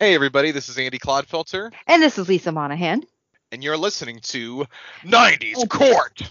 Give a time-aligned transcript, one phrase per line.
[0.00, 3.02] Hey everybody, this is Andy Clodfelter, And this is Lisa Monahan.
[3.50, 4.64] and you're listening to
[5.04, 6.22] 90s Court.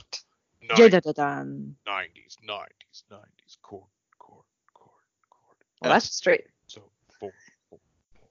[0.75, 1.75] Dun, dun, dun, dun.
[1.87, 3.83] 90s, 90s, 90s Court,
[4.19, 4.91] Court, Court,
[5.29, 5.57] Court.
[5.81, 6.45] Well, that's straight.
[6.67, 6.81] so
[7.19, 7.31] four,
[7.69, 7.79] four,
[8.19, 8.29] four.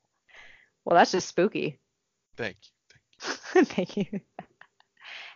[0.85, 1.79] Well, that's just spooky.
[2.37, 2.97] Thank you.
[3.21, 3.65] Thank you.
[3.75, 4.21] Thank you.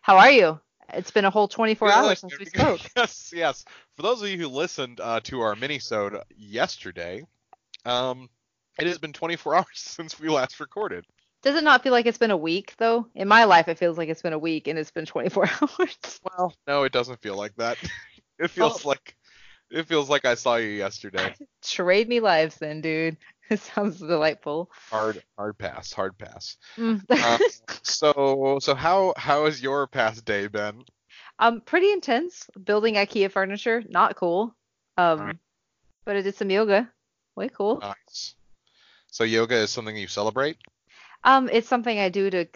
[0.03, 0.61] How are you?
[0.95, 1.95] It's been a whole 24 you.
[1.95, 2.81] hours since we spoke.
[2.97, 3.65] yes, yes.
[3.97, 7.23] For those of you who listened uh, to our mini-sode yesterday,
[7.85, 8.29] um,
[8.79, 11.05] it has been 24 hours since we last recorded.
[11.43, 13.07] Does it not feel like it's been a week though?
[13.15, 16.21] In my life, it feels like it's been a week and it's been 24 hours.
[16.23, 17.79] Well, no, it doesn't feel like that.
[18.39, 18.89] it feels Oh.
[18.91, 19.17] like
[19.71, 21.33] it feels like I saw you yesterday.
[21.63, 23.17] Trade me lives then, dude.
[23.49, 24.71] It sounds delightful.
[24.91, 26.57] Hard, hard pass, hard pass.
[26.77, 27.03] Mm.
[27.09, 27.39] Uh,
[27.83, 30.85] so, so how how has your past day been?
[31.39, 32.49] um, pretty intense.
[32.63, 34.55] Building IKEA furniture, not cool.
[34.99, 35.37] Um, Alright.
[36.05, 36.91] but I did some yoga.
[37.35, 37.79] Way cool.
[37.81, 38.35] Nice.
[39.11, 40.57] So yoga is something you celebrate.
[41.25, 42.47] Um, it's something I do to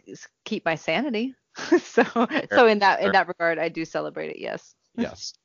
[0.44, 1.34] keep my sanity.
[1.56, 3.06] so, so in that fair.
[3.06, 4.38] in that regard, I do celebrate it.
[4.38, 4.74] Yes.
[4.96, 5.34] Yes.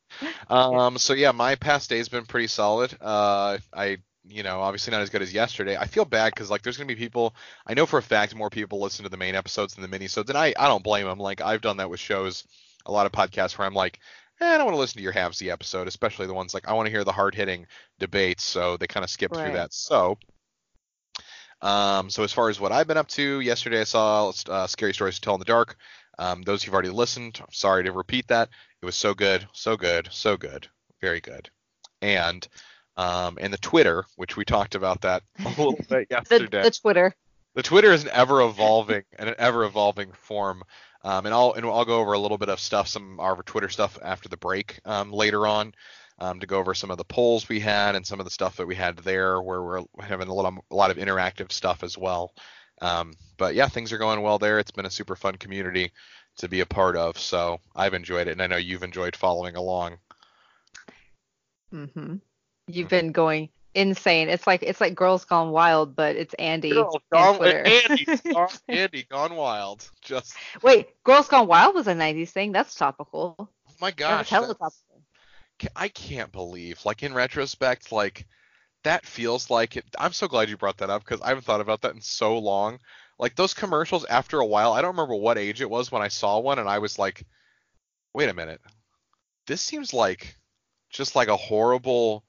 [0.50, 0.98] Um.
[0.98, 2.98] So yeah, my past day's been pretty solid.
[3.00, 5.78] Uh, I you know obviously not as good as yesterday.
[5.78, 7.36] I feel bad because like there's gonna be people.
[7.68, 10.32] I know for a fact more people listen to the main episodes than the mini-sodes,
[10.32, 11.20] and I I don't blame them.
[11.20, 12.44] Like I've done that with shows,
[12.88, 14.00] a lot of podcasts where I'm like.
[14.42, 16.74] Eh, I don't want to listen to your halvesy episode, especially the ones like I
[16.74, 17.68] want to hear the hard-hitting
[18.00, 19.74] debates, so they kind of skip through that.
[19.74, 20.18] So,
[21.62, 24.94] Um, so as far as what I've been up to, yesterday I saw uh, Scary
[24.94, 25.76] Stories to Tell in the Dark.
[26.18, 28.50] Um, those who've already listened, I'm sorry to repeat that.
[28.82, 30.68] It was so good, so good, so good,
[31.02, 31.50] very good.
[32.02, 32.48] And
[32.98, 36.64] um, and the Twitter, which we talked about that a little bit The, yesterday.
[36.64, 37.16] the Twitter.
[37.56, 40.64] The Twitter is an ever evolving and an ever evolving form.
[41.04, 43.42] Um, and I'll and I'll go over a little bit of stuff, some of our
[43.44, 45.74] Twitter stuff after the break um, later on,
[46.20, 48.58] um, to go over some of the polls we had and some of the stuff
[48.58, 51.84] that we had there, where we're having a lot of, a lot of interactive stuff
[51.84, 52.34] as well.
[52.82, 54.60] Um, but yeah, things are going well there.
[54.60, 55.92] It's been a super fun community
[56.38, 59.56] to be a part of, so I've enjoyed it, and I know you've enjoyed following
[59.56, 59.98] along.
[61.74, 62.16] Mm-hmm.
[62.68, 64.30] You've been going insane.
[64.30, 67.64] It's like it's like Girls Gone Wild, but it's Andy Girls and gone- Twitter.
[67.66, 69.90] Andy, gone, Andy gone wild.
[70.02, 72.52] Just Wait, Girls Gone Wild was a '90s thing.
[72.52, 73.36] That's topical.
[73.40, 73.48] oh
[73.82, 74.89] my That was gosh, hella that's- topical.
[75.76, 78.26] I can't believe, like in retrospect, like
[78.84, 79.86] that feels like it.
[79.98, 82.38] I'm so glad you brought that up because I haven't thought about that in so
[82.38, 82.80] long.
[83.18, 86.08] Like those commercials, after a while, I don't remember what age it was when I
[86.08, 87.26] saw one, and I was like,
[88.14, 88.62] wait a minute,
[89.48, 90.36] this seems like
[90.90, 92.24] just like a horrible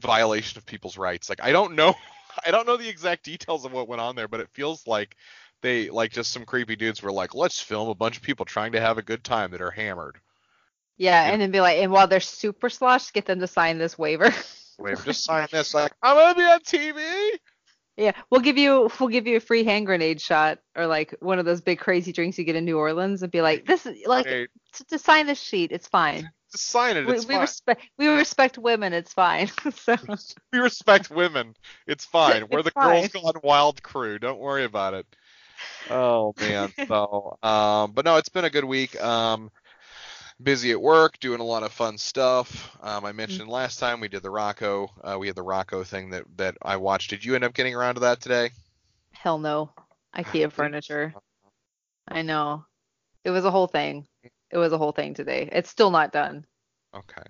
[0.00, 1.28] violation of people's rights.
[1.28, 1.94] Like I don't know,
[2.46, 5.16] I don't know the exact details of what went on there, but it feels like
[5.62, 8.72] they like just some creepy dudes were like, let's film a bunch of people trying
[8.72, 10.18] to have a good time that are hammered.
[10.98, 13.96] Yeah, and then be like, and while they're super sloshed, get them to sign this
[13.98, 14.32] waiver.
[14.78, 15.74] Wait, just sign this.
[15.74, 17.38] Like, I'm gonna be on TV.
[17.96, 21.38] yeah, we'll give you we'll give you a free hand grenade shot or like one
[21.38, 24.06] of those big crazy drinks you get in New Orleans and be like, this is
[24.06, 26.30] like Hey, to, to sign this sheet, it's fine.
[26.52, 27.06] just sign it.
[27.06, 27.40] We, It's we fine.
[27.42, 29.48] respect we respect women, it's fine.
[29.74, 29.96] so
[30.52, 31.54] we respect women.
[31.86, 32.46] It's fine.
[32.50, 34.18] We're It's the Girls Gone Wild crew.
[34.18, 35.06] Don't worry about it.
[35.90, 36.72] Oh man.
[36.88, 39.00] So, um, but no, it's been a good week.
[39.02, 39.50] Um,
[40.42, 42.76] busy at work, doing a lot of fun stuff.
[42.82, 44.90] Um, I mentioned last time we did the Rocco.
[45.02, 47.10] Uh, we had the Rocco thing that that I watched.
[47.10, 48.50] Did you end up getting around to that today?
[49.12, 49.70] hell no.
[50.16, 51.12] IKEA furniture.
[52.08, 52.64] I know.
[53.24, 54.06] It was a whole thing.
[54.50, 55.48] It was a whole thing today.
[55.52, 56.46] It's still not done.
[56.94, 57.22] Okay.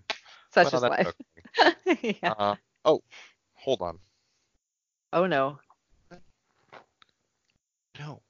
[0.54, 1.12] Such Well, is life.
[1.58, 2.18] okay.
[2.22, 2.32] yeah.
[2.38, 2.54] Uh,
[2.84, 3.02] oh,
[3.54, 3.98] hold on.
[5.12, 5.58] Oh no.
[7.98, 8.22] No.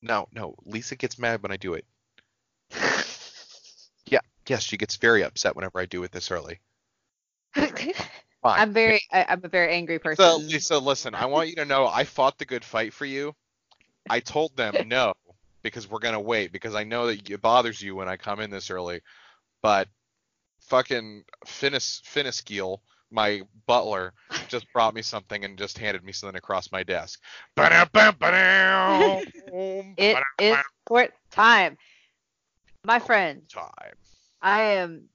[0.00, 0.54] No, no.
[0.64, 1.84] Lisa gets mad when I do it.
[4.48, 6.60] Yes, she gets very upset whenever I do it this early.
[7.54, 7.94] Fine.
[8.44, 10.24] I'm very I, I'm a very angry person.
[10.24, 13.34] So, Lisa, listen, I want you to know I fought the good fight for you.
[14.10, 15.14] I told them no
[15.62, 18.50] because we're gonna wait because I know that it bothers you when I come in
[18.50, 19.00] this early.
[19.62, 19.88] But
[20.60, 22.78] fucking Finis Finiskiel,
[23.10, 24.12] my butler,
[24.48, 27.20] just brought me something and just handed me something across my desk.
[29.96, 30.56] it is
[30.86, 31.78] court time.
[32.84, 33.94] My friend, time.
[34.44, 35.08] I am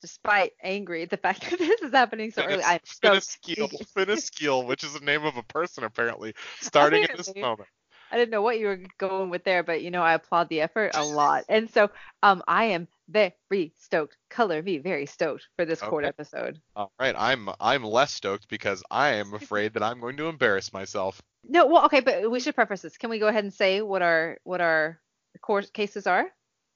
[0.00, 2.62] despite angry at the fact that this is happening so early.
[2.62, 3.38] I'm stoked.
[3.44, 7.68] Finiskiel, Finiskiel, which is the name of a person apparently, starting at this moment.
[8.12, 10.60] I didn't know what you were going with there, but you know, I applaud the
[10.60, 11.44] effort a lot.
[11.48, 11.90] And so
[12.22, 14.16] um I am very stoked.
[14.30, 16.60] Color me very stoked for this court episode.
[16.76, 20.72] All right, I'm I'm less stoked because I am afraid that I'm going to embarrass
[20.72, 21.20] myself.
[21.48, 22.96] No, well, okay, but we should preface this.
[22.96, 25.00] Can we go ahead and say what our what our
[25.42, 26.30] court cases are?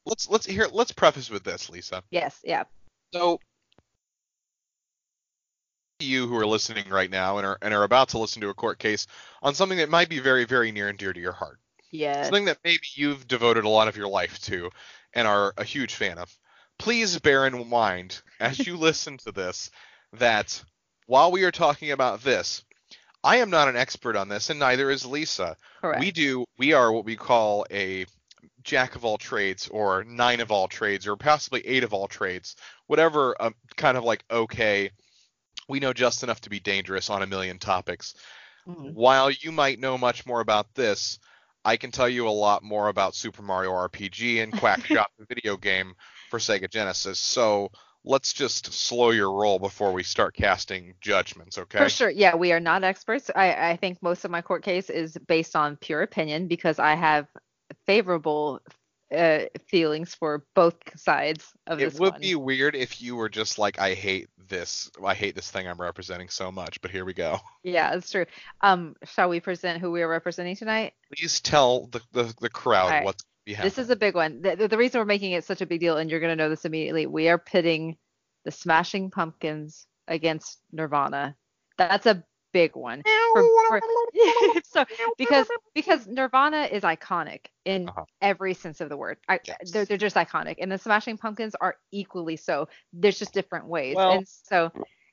[0.07, 2.03] Let's let's here let's preface with this, Lisa.
[2.11, 2.65] Yes, yeah.
[3.13, 3.41] So
[6.01, 8.55] you who are listening right now and are and are about to listen to a
[8.55, 9.07] court case
[9.43, 11.59] on something that might be very very near and dear to your heart.
[11.91, 12.23] Yeah.
[12.23, 14.71] Something that maybe you've devoted a lot of your life to
[15.13, 16.35] and are a huge fan of.
[16.79, 19.71] Please bear in mind as you listen to this
[20.15, 20.63] that
[21.07, 22.65] while we are talking about this,
[23.23, 25.57] I am not an expert on this, and neither is Lisa.
[25.81, 26.01] Correct.
[26.01, 28.07] We do we are what we call a
[28.63, 32.57] jack of all trades, or nine of all trades, or possibly eight of all trades,
[32.87, 34.91] whatever um, kind of like okay.
[35.69, 38.15] We know just enough to be dangerous on a million topics.
[38.67, 38.93] Mhm.
[38.95, 41.19] While you might know much more about this,
[41.65, 45.57] I can tell you a lot more about Super Mario RPG and Quackshot, the video
[45.57, 45.95] game
[46.31, 47.19] for Sega Genesis.
[47.19, 47.71] So
[48.05, 51.79] let's just slow your roll before we start casting judgments, okay?
[51.79, 52.11] For sure.
[52.11, 53.31] Yeah, we are not experts.
[53.35, 56.95] I, I think most of my court case is based on pure opinion because I
[56.95, 57.27] have
[57.87, 58.61] favorable
[59.15, 62.21] uh, feelings for both sides of It this It would one.
[62.21, 64.91] be weird if you were just like, I hate this.
[65.05, 66.81] I hate this thing I'm representing so much.
[66.81, 67.41] But here we go.
[67.65, 68.27] Yeah, it's true.
[68.61, 70.95] Um, shall we present who we are representing tonight?
[71.15, 73.05] Please tell the the, the crowd Alright.
[73.05, 73.71] what's be happening.
[73.71, 74.43] This is a big one.
[74.43, 76.43] The, the, the reason we're making it such a big deal, and you're going to
[76.43, 77.97] know this immediately, we are pitting
[78.45, 81.37] the Smashing Pumpkins against Nirvana.
[81.79, 83.03] That's a big one.
[83.33, 83.81] For, for,
[84.65, 84.85] so
[85.17, 88.05] because because Nirvana is iconic in Uh-huh.
[88.21, 89.19] every sense of the word.
[89.29, 89.71] I, Yes.
[89.71, 92.69] they're they're just iconic, and the Smashing Pumpkins are equally so.
[92.93, 94.73] There's just different ways, Well- and so.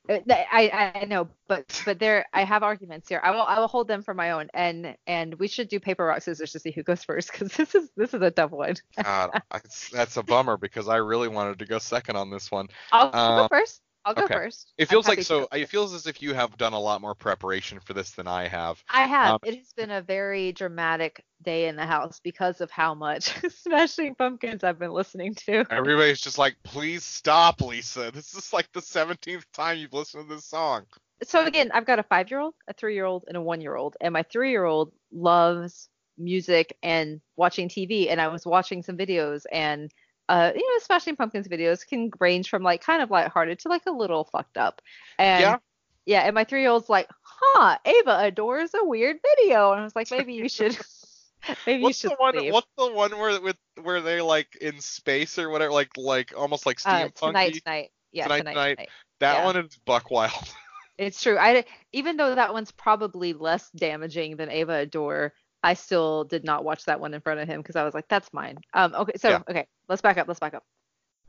[0.09, 3.19] uh, I, I know, but but there I have arguments here.
[3.21, 6.05] I will I will hold them for my own, and and we should do paper
[6.05, 8.75] rock scissors to see who goes first because this is this is a tough one.
[9.03, 9.59] God, I-
[9.91, 12.67] that's a bummer because I really wanted to go second on this one.
[12.91, 13.81] I'll, I'll Uh, go first.
[14.07, 14.35] I'll go okay.
[14.35, 14.71] first.
[14.77, 15.49] It feels like so.
[15.51, 18.47] It feels as if you have done a lot more preparation for this than I
[18.47, 18.81] have.
[18.89, 19.31] I have.
[19.33, 23.33] um, it has been a very dramatic day in the house because of how much
[23.63, 25.65] Smashing Pumpkins I've been listening to.
[25.69, 28.09] Everybody's just like, please stop, Lisa.
[28.13, 30.85] This is like the 17th time you've listened to this song.
[31.23, 35.89] So again, I've got a five-year-old, a three-year-old, and a one-year-old, and my three-year-old loves
[36.17, 38.09] music and watching TV.
[38.09, 39.91] And I was watching some videos, and
[40.29, 43.85] uh, you know, Smashing Pumpkins videos can range from like kind of lighthearted to like
[43.87, 44.81] a little fucked up.
[45.17, 45.57] And Yeah.
[46.05, 50.11] yeah, and my three-year-old's like, "Huh, Ava adores a weird video," and I was like,
[50.11, 50.77] "Maybe you should,
[51.65, 52.35] maybe What's you the should one?
[52.35, 56.33] leave." What's the one where with where they like in space or whatever, like like
[56.37, 58.75] almost like Uh, tonight, tonight, yeah, Tonight, tonight, Tonight.
[58.75, 58.89] tonight.
[59.19, 59.45] that yeah.
[59.45, 60.31] one is buck wild.
[60.97, 61.37] It's true.
[61.37, 65.33] I even though that one's probably less damaging than Ava Adore,
[65.63, 68.07] I still did not watch that one in front of him because I was like,
[68.07, 68.57] that's mine.
[68.73, 69.41] Um, okay, so Yeah.
[69.49, 70.27] okay, let's back up.
[70.27, 70.63] Let's back up.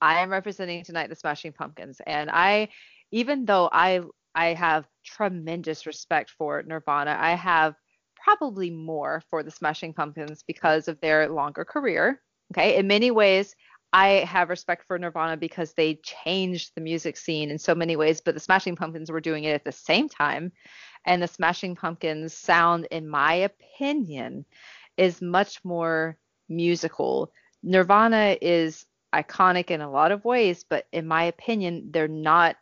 [0.01, 2.69] I am representing tonight the Smashing Pumpkins, and I,
[3.11, 4.03] even though I
[4.35, 7.75] I have tremendous respect for Nirvana, I have
[8.17, 12.21] probably more for the Smashing Pumpkins because of their longer career.
[12.53, 13.55] Okay, in many ways,
[13.93, 18.21] I have respect for Nirvana because they changed the music scene in so many ways,
[18.21, 20.53] but the Smashing Pumpkins were doing it at the same time.
[21.07, 24.45] And the Smashing Pumpkins sound, in my opinion,
[24.97, 26.19] is much more
[26.49, 27.33] musical.
[27.63, 32.57] Nirvana is iconic in a lot of ways, but in my opinion, they're not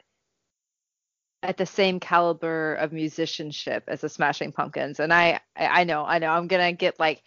[1.42, 5.00] at the same caliber of musicianship as the Smashing Pumpkins.
[5.00, 7.22] And I, I know, I know, I'm gonna get like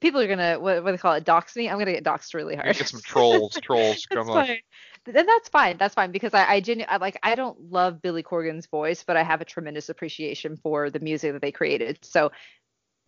[0.00, 1.68] people are gonna what, what do they call it, dox me.
[1.68, 2.76] I'm gonna get doxed really hard.
[2.76, 4.46] Get some trolls, trolls That's come on.
[4.46, 4.58] fine.
[5.04, 5.78] And that's fine.
[5.78, 9.16] That's fine because I, I genu- I like I don't love Billy Corgan's voice, but
[9.16, 11.98] I have a tremendous appreciation for the music that they created.
[12.02, 12.30] So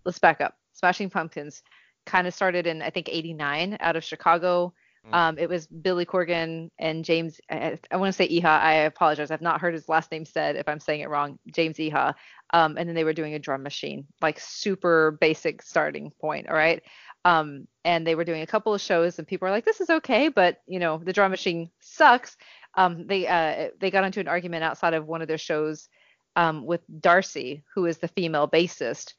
[0.04, 0.56] let's back up.
[0.72, 1.62] Smashing Pumpkins
[2.04, 4.74] kind of started in I think '89 out of Chicago.
[5.06, 5.14] Mm.
[5.14, 7.40] Um, it was Billy Corgan and James.
[7.50, 8.44] I, I want to say Iha.
[8.44, 9.30] I apologize.
[9.30, 10.56] I've not heard his last name said.
[10.56, 12.14] If I'm saying it wrong, James Iha.
[12.52, 16.48] Um, and then they were doing a drum machine, like super basic starting point.
[16.48, 16.82] All right.
[17.24, 19.88] Um, and they were doing a couple of shows, and people were like, "This is
[19.88, 22.36] okay," but you know, the drum machine sucks.
[22.76, 25.88] Um, they uh, they got into an argument outside of one of their shows
[26.36, 29.14] um, with Darcy, who is the female bassist,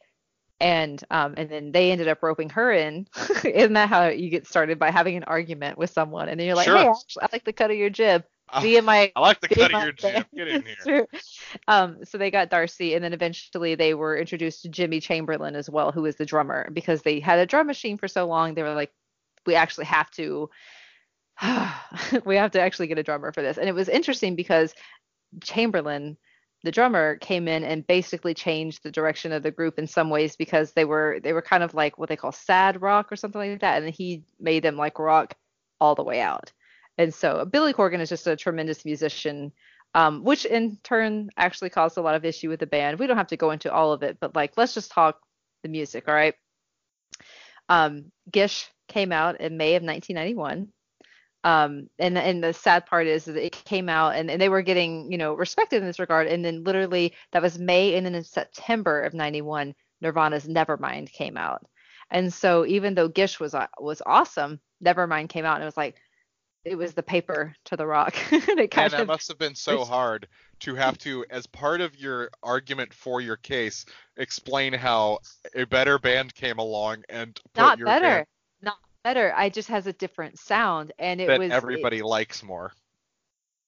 [0.59, 3.07] and um, and then they ended up roping her in.
[3.43, 6.55] Isn't that how you get started by having an argument with someone, and then you're
[6.55, 6.77] like, Sure.
[6.77, 6.89] "Hey,
[7.21, 8.23] I like the cut of your jib.
[8.49, 10.25] I, Be in my I like the cut of your jib.
[10.35, 11.07] Get in here.
[11.67, 15.69] Um, so they got Darcy, and then eventually they were introduced to Jimmy Chamberlin as
[15.69, 18.53] well, who was the drummer, because they had a drum machine for so long.
[18.53, 18.91] They were like,
[19.45, 20.49] we actually have to,
[22.25, 23.57] we have to actually get a drummer for this.
[23.57, 24.73] And it was interesting because
[25.43, 26.17] Chamberlin,
[26.65, 30.35] the drummer, came in and basically changed the direction of the group in some ways
[30.35, 33.39] because they were they were kind of like what they call sad rock or something
[33.39, 35.35] like that, and he made them like rock
[35.79, 36.51] all the way out.
[36.97, 39.51] And so Billy Corgan is just a tremendous musician,
[39.93, 42.99] um, which in turn actually caused a lot of issue with the band.
[42.99, 45.19] We don't have to go into all of it, but like let's just talk
[45.63, 46.35] the music, all right?
[47.69, 50.69] Um, Gish came out in May of 1991.
[51.45, 54.63] Um, and and the sad part is that it came out and, and they were
[54.63, 56.25] getting you know respected in this regard.
[56.27, 61.37] And then literally that was May and then in September of '91, Nirvana's Nevermind came
[61.37, 61.63] out.
[62.09, 65.77] And so even though Gish was uh, was awesome, Nevermind came out and it was
[65.77, 65.95] like
[66.63, 68.15] it was the paper to the rock.
[68.31, 70.27] and it kind Man, that must have been so hard
[70.61, 73.85] to have to, as part of your argument for your case,
[74.17, 75.19] explain how
[75.53, 78.25] a better band came along and put not your better,
[79.05, 79.31] better.
[79.37, 82.73] I just has a different sound, and it that was everybody it, likes more.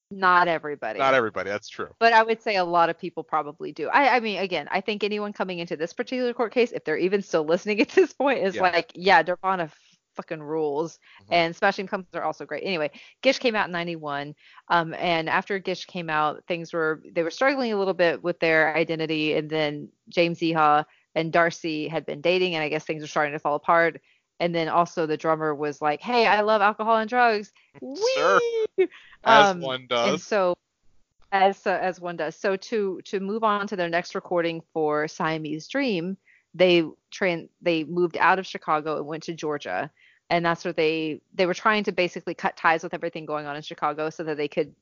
[0.10, 0.98] Not everybody.
[0.98, 1.50] Not everybody.
[1.50, 1.94] That's true.
[2.00, 3.88] But I would say a lot of people probably do.
[3.89, 6.98] I, I mean, again, I think anyone coming into this particular court case, if they're
[6.98, 8.62] even still listening at this point, is yeah.
[8.62, 9.70] like, yeah, Nirvana
[10.15, 10.96] fucking rules.
[11.24, 11.34] Mm-hmm.
[11.34, 12.63] And Smashing Pumpkins are also great.
[12.63, 12.89] Anyway,
[13.22, 14.34] Gish came out in 91.
[14.70, 18.39] Um, and after Gish came out, things were, they were struggling a little bit with
[18.39, 19.36] their identity.
[19.36, 23.34] And then James Iha and Darcy had been dating, and I guess things were starting
[23.34, 24.01] to fall apart.
[24.39, 27.51] And then also the drummer was like, hey, I love alcohol and drugs.
[28.15, 28.39] Sure.
[29.24, 30.10] As um, one does.
[30.10, 30.56] And so,
[31.32, 32.36] as uh, as one does.
[32.36, 36.17] So to to move on to their next recording for Siamese Dream,
[36.53, 39.91] they train they moved out of Chicago and went to Georgia
[40.29, 43.56] and that's where they they were trying to basically cut ties with everything going on
[43.56, 44.74] in Chicago so that they could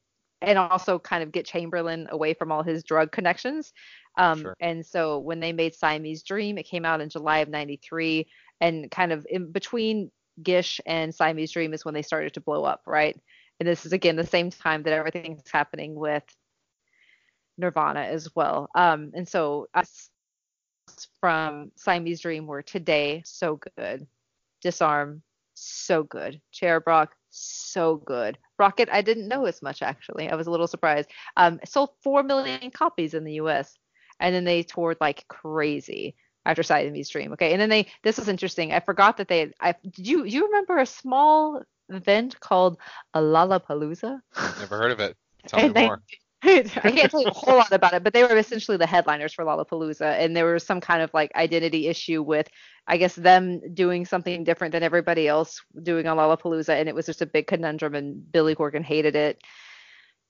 [0.42, 3.74] and also kind of get Chamberlin away from all his drug connections.
[4.18, 4.56] Um, sure.
[4.60, 8.28] And so when they made Siamese Dream, it came out in July of '93,
[8.62, 12.64] and kind of in between Gish and Siamese Dream is when they started to blow
[12.64, 13.20] up, right?
[13.60, 16.24] And this is again the same time that everything's happening with
[17.58, 18.70] Nirvana as well.
[18.76, 20.10] Um, and so us
[21.20, 24.08] from Siamese Dream were today so good,
[24.62, 25.22] Disarm
[25.54, 26.42] so good.
[26.52, 28.38] Cherub Rock so good.
[28.60, 30.30] Rocket, I didn't know as much actually.
[30.30, 31.10] I was a little surprised.
[31.38, 33.78] Um, sold four million copies in the U.S.
[34.20, 37.34] and then they toured like crazy after Siamese Dream.
[37.34, 37.88] Okay, and then they.
[38.04, 38.74] This is interesting.
[38.74, 39.52] I forgot that they.
[39.60, 42.78] I did you you remember a small event called
[43.14, 44.20] a Lollapalooza?
[44.60, 45.18] Never heard of it.
[45.48, 46.02] Tell me more.
[46.46, 49.34] I can't tell you a whole lot about it, but they were essentially the headliners
[49.34, 52.48] for Lollapalooza, and there was some kind of like identity issue with,
[52.88, 57.08] I guess, them doing something different than everybody else doing on Lollapalooza, and it was
[57.08, 59.42] just a big conundrum, and Billy Corgan hated it.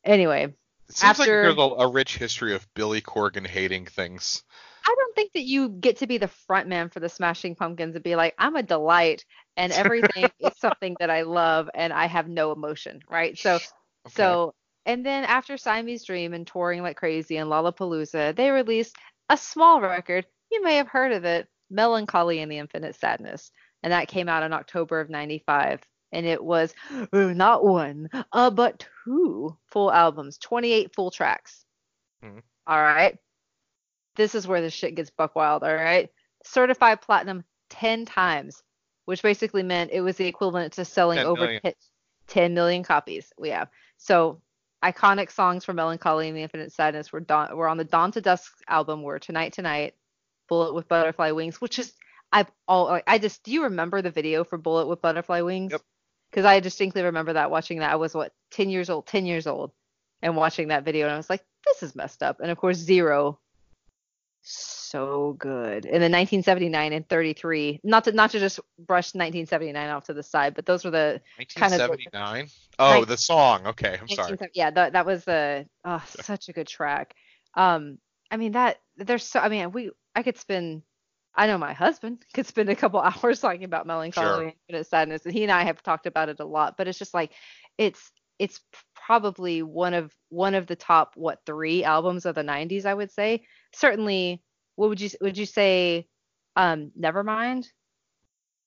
[0.05, 0.53] Anyway,
[0.87, 4.43] it seems after, like there's a, a rich history of Billy Corgan hating things.
[4.87, 7.95] I don't think that you get to be the front man for the Smashing Pumpkins
[7.95, 9.25] and be like, I'm a delight,
[9.57, 13.37] and everything is something that I love, and I have no emotion, right?
[13.37, 13.63] So, okay.
[14.11, 14.53] so
[14.85, 18.95] and then after Siamese Dream and touring like crazy and Lollapalooza, they released
[19.29, 20.25] a small record.
[20.51, 23.51] You may have heard of it, Mellon Collie and the Infinite Sadness.
[23.81, 25.81] And that came out in October of 95.
[26.11, 26.73] And it was
[27.11, 31.65] not one, uh, but two full albums, 28 full tracks.
[32.23, 32.39] Mm-hmm.
[32.67, 33.17] All right.
[34.15, 35.63] This is where the shit gets buck wild.
[35.63, 36.09] All right.
[36.43, 38.63] Certified platinum 10 times,
[39.05, 41.59] which basically meant it was the equivalent to selling over
[42.27, 43.31] 10 million copies.
[43.37, 43.69] We have.
[43.97, 44.41] So
[44.83, 48.11] iconic songs from Mellon Collie and the Infinite Sadness were, Dawn, were on the Dawn
[48.11, 49.95] to Dusk album were Tonight Tonight,
[50.47, 51.93] Bullet with Butterfly Wings, which is
[52.31, 55.71] I've all I just do you remember the video for Bullet with Butterfly Wings?
[55.71, 55.81] Yep.
[56.29, 57.91] Because I distinctly remember that watching that.
[57.91, 59.71] I was what ten years old, ten years old,
[60.21, 62.39] and watching that video, and I was like, this is messed up.
[62.41, 63.39] And of course, Zero
[64.47, 65.85] so good.
[65.85, 67.79] And then 1979 and 33.
[67.83, 71.19] Not to not to just brush 1979 off to the side, but those were the
[71.55, 72.47] kind of 1979.
[72.77, 73.65] Oh, the song.
[73.67, 74.37] Okay, I'm sorry.
[74.53, 77.15] Yeah, that that was the oh, such a good track.
[77.55, 77.97] Um,
[78.29, 79.39] I mean that there's so.
[79.39, 80.83] I mean we I could spend.
[81.37, 84.53] I know my husband could spend a couple hours talking about melancholy sure.
[84.69, 86.77] and sadness, and he and I have talked about it a lot.
[86.77, 87.31] But it's just like
[87.77, 88.61] it's it's
[88.93, 93.11] probably one of one of the top what three albums of the 90s i would
[93.11, 93.41] say
[93.75, 94.41] certainly
[94.75, 96.07] what would you would you say
[96.55, 97.67] um nevermind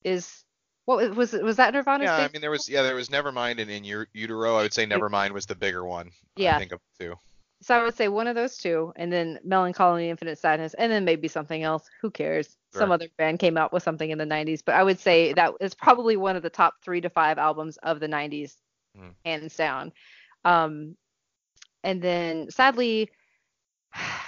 [0.04, 0.44] is
[0.84, 3.70] what was was that nirvana yeah i mean there was yeah there was nevermind and
[3.70, 4.56] in your utero.
[4.56, 6.56] I would say nevermind was the bigger one yeah.
[6.56, 7.14] i think of two.
[7.60, 10.90] So i would say one of those two and then mellon collie infinite sadness and
[10.90, 12.56] then maybe something else who cares?
[12.72, 12.80] Sure.
[12.80, 15.54] some other band came out with something in the 90s but i would say that
[15.60, 18.56] is probably one of the top three to five albums of the 90s
[18.98, 19.12] mm.
[19.24, 19.92] hands down.
[20.44, 20.96] Um
[21.82, 23.10] and then sadly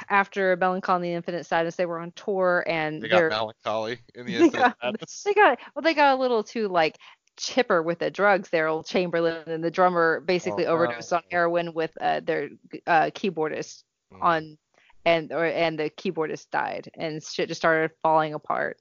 [0.09, 3.99] after Mellon Collie and the Infinite Sadness, they were on tour and they got melancholy
[4.15, 5.23] in the Infinite got, Sadness.
[5.25, 6.99] They got well, they got a little too like
[7.37, 11.19] chipper with the drugs there, old chamberlin and the drummer basically oh, overdosed wow.
[11.19, 12.51] on heroin with uh, their
[12.87, 14.23] uh, keyboardist mm.
[14.23, 14.59] on
[15.05, 18.79] and or and the keyboardist died and shit just started falling apart.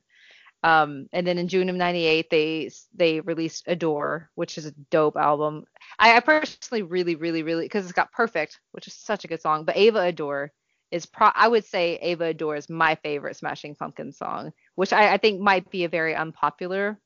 [0.62, 5.16] Um, and then in June of '98, they they released Adore, which is a dope
[5.16, 5.64] album.
[5.98, 9.42] I, I personally really, really, really because it's got Perfect, which is such a good
[9.42, 9.64] song.
[9.64, 10.52] But Ava Adore
[10.92, 15.14] is pro I would say Ava Adore is my favorite Smashing Pumpkins song, which I,
[15.14, 17.00] I think might be a very unpopular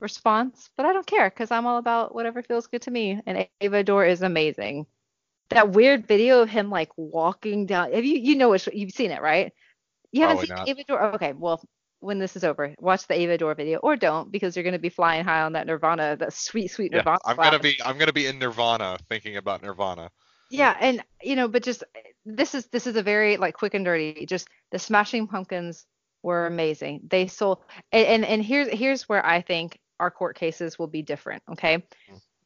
[0.00, 3.20] response, but I don't care because I'm all about whatever feels good to me.
[3.26, 4.86] And Ava Adore is amazing.
[5.50, 7.92] That weird video of him like walking down.
[7.92, 9.52] Have you you know what you've seen it right?
[10.12, 10.68] You haven't Probably seen not.
[10.68, 11.14] Ava Adore?
[11.14, 11.62] Okay, well
[12.00, 14.88] when this is over, watch the Ava Adore video or don't because you're gonna be
[14.88, 17.18] flying high on that Nirvana, that sweet sweet Yeah, Nirvana.
[17.24, 17.50] I'm cloud.
[17.50, 20.10] gonna be I'm gonna be in Nirvana thinking about Nirvana.
[20.50, 21.84] Yeah, and you know, but just
[22.36, 24.26] this is this is a very like quick and dirty.
[24.26, 25.86] Just the Smashing Pumpkins
[26.22, 27.00] were amazing.
[27.08, 31.02] They sold, and and, and here's here's where I think our court cases will be
[31.02, 31.42] different.
[31.52, 31.84] Okay,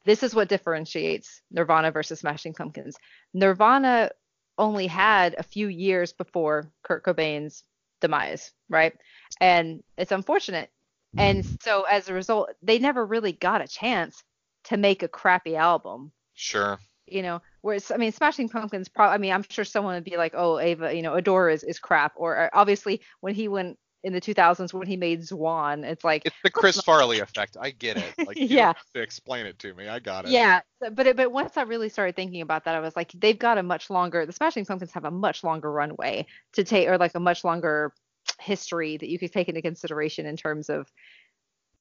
[0.05, 2.97] this is what differentiates Nirvana versus Smashing Pumpkins.
[3.33, 4.11] Nirvana
[4.57, 7.63] only had a few years before Kurt Cobain's
[8.01, 8.93] demise, right?
[9.41, 10.69] And it's unfortunate.
[11.17, 14.21] And so as a result, they never really got a chance
[14.65, 16.79] to make a crappy album Sure.
[17.07, 20.17] You know whereas i mean smashing pumpkins probably i mean i'm sure someone would be
[20.17, 23.77] like oh ava you know adore is, is crap or uh, obviously when he went
[24.03, 27.57] in the 2000s when he made Zwan, it's like It's the Chris Farley effect.
[27.59, 28.27] I get it.
[28.27, 28.67] Like Yeah.
[28.67, 29.87] have to explain it to me.
[29.87, 30.31] I got it.
[30.31, 33.39] yeah but it, but once i really started thinking about that i was like they've
[33.39, 36.99] got a much longer the smashing pumpkins have a much longer runway to take or
[36.99, 37.91] like a much longer
[38.39, 40.87] history that you could take into consideration in terms of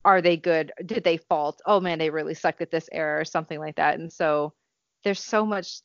[0.05, 3.25] are they good did they fault oh man they really sucked at this era or
[3.27, 4.55] something like that and so
[5.05, 5.81] there's so much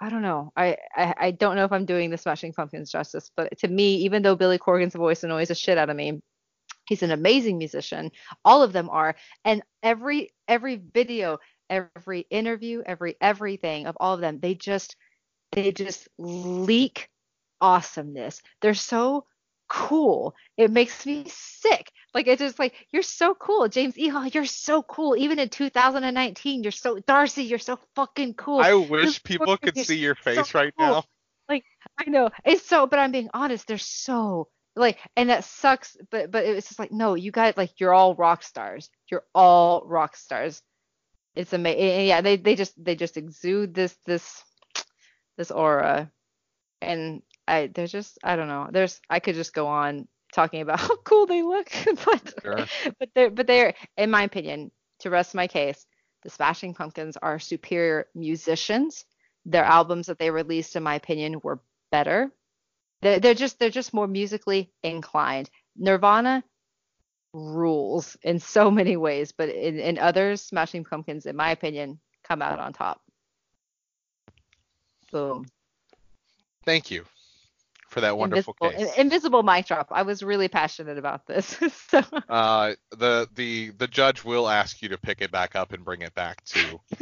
[0.00, 0.52] i don't know.
[0.56, 3.96] I, I i don't know if i'm doing the smashing pumpkins justice but to me
[3.96, 6.20] even though billy corgan's voice annoys the shit out of me
[6.86, 8.10] he's an amazing musician.
[8.44, 9.16] All of them are.
[9.44, 11.38] And every every video
[11.70, 14.96] every interview every everything of all of them they just
[15.52, 17.08] they just leak
[17.60, 18.42] awesomeness.
[18.60, 19.24] They're so
[19.68, 20.34] cool.
[20.56, 24.82] It makes me sick like it's just like you're so cool james ehal you're so
[24.82, 29.56] cool even in 2019 you're so darcy you're so fucking cool I wish so people
[29.56, 30.86] could see your so face right cool.
[30.86, 31.04] now.
[31.48, 31.64] Like
[31.98, 33.66] I know it's so, but I'm being honest.
[33.66, 35.96] They're so like, and that sucks.
[36.10, 38.90] But but it's just like, no, you guys like you're all rock stars.
[39.10, 40.62] You're all rock stars.
[41.34, 41.80] It's amazing.
[41.80, 44.42] Eh, eh, yeah, they they just they just exude this this
[45.36, 46.10] this aura,
[46.80, 48.68] and I there's just I don't know.
[48.70, 51.70] There's I could just go on talking about how cool they look,
[52.04, 52.66] but Sure.
[52.98, 54.70] but they're but they're in my opinion
[55.00, 55.86] to rest my case,
[56.22, 59.04] the Smashing Pumpkins are superior musicians.
[59.46, 61.60] Their albums that they released, in my opinion, were
[61.92, 62.32] better.
[63.02, 65.50] They're, they're just they're just more musically inclined.
[65.76, 66.42] Nirvana
[67.32, 72.42] rules in so many ways, but in, in others, Smashing Pumpkins, in my opinion, come
[72.42, 73.02] out on top.
[75.12, 75.44] Boom.
[76.64, 77.04] Thank you
[77.94, 78.80] for that wonderful invisible, case.
[78.96, 79.88] in- invisible mic drop.
[79.90, 81.46] I was really passionate about this.
[81.88, 85.84] so Uh, the the the judge will ask you to pick it back up and
[85.84, 86.80] bring it back to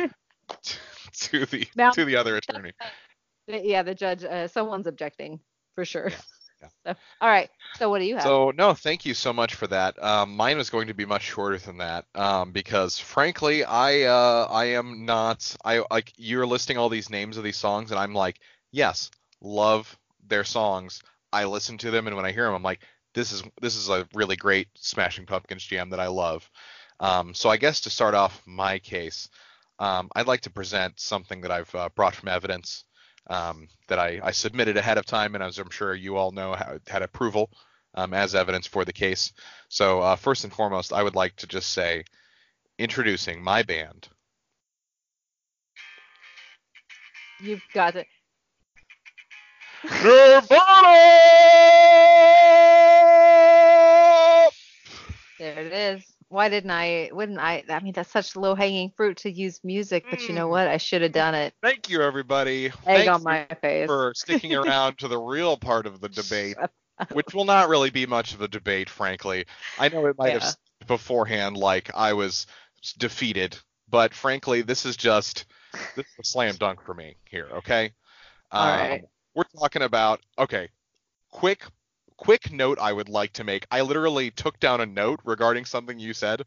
[1.12, 2.72] to the to the other attorney.
[3.46, 5.40] yeah, the judge, uh, someone's objecting
[5.74, 6.10] for sure.
[6.10, 7.50] Yeah, So, all right.
[7.78, 8.24] So what do you have?
[8.24, 10.02] So no, thank you so much for that.
[10.02, 14.46] Um, mine was going to be much shorter than that um, because frankly, I uh,
[14.50, 15.56] I am not.
[15.64, 18.38] I like you're listing all these names of these songs, and I'm like,
[18.70, 21.02] yes, love their songs.
[21.32, 22.80] I listen to them, and when I hear them, I'm like,
[23.14, 26.48] this is this is a really great Smashing Pumpkins jam that I love.
[27.00, 29.28] Um, so I guess to start off my case,
[29.78, 32.84] um, I'd like to present something that I've uh, brought from evidence
[33.28, 36.54] um, that I, I submitted ahead of time, and as I'm sure you all know,
[36.54, 37.50] ha- had approval
[37.94, 39.32] um, as evidence for the case.
[39.68, 42.04] So uh, first and foremost, I would like to just say,
[42.78, 44.08] introducing my band.
[47.40, 48.06] You've got it.
[49.84, 50.48] Nirvana!
[55.38, 56.04] There it is.
[56.28, 57.10] Why didn't I?
[57.12, 57.64] Wouldn't I?
[57.68, 60.50] I mean, that's such low hanging fruit to use music, but you know Mm.
[60.50, 60.68] what?
[60.68, 61.54] I should have done it.
[61.62, 62.66] Thank you, everybody.
[62.66, 63.86] Egg Thank on my face.
[63.86, 66.56] for sticking around to the real part of the debate,
[67.12, 69.44] which will not really be much of a debate, frankly.
[69.78, 70.48] I know it might have Yeah.
[70.48, 72.46] seemed beforehand like I was
[72.98, 73.58] defeated,
[73.90, 75.44] but frankly, this is just
[75.96, 77.48] this is a slam dunk for me here.
[77.56, 77.92] Okay.
[78.50, 79.02] All right.
[79.34, 80.68] We're talking about okay.
[81.30, 81.64] Quick,
[82.18, 83.66] quick note I would like to make.
[83.70, 86.42] I literally took down a note regarding something you said.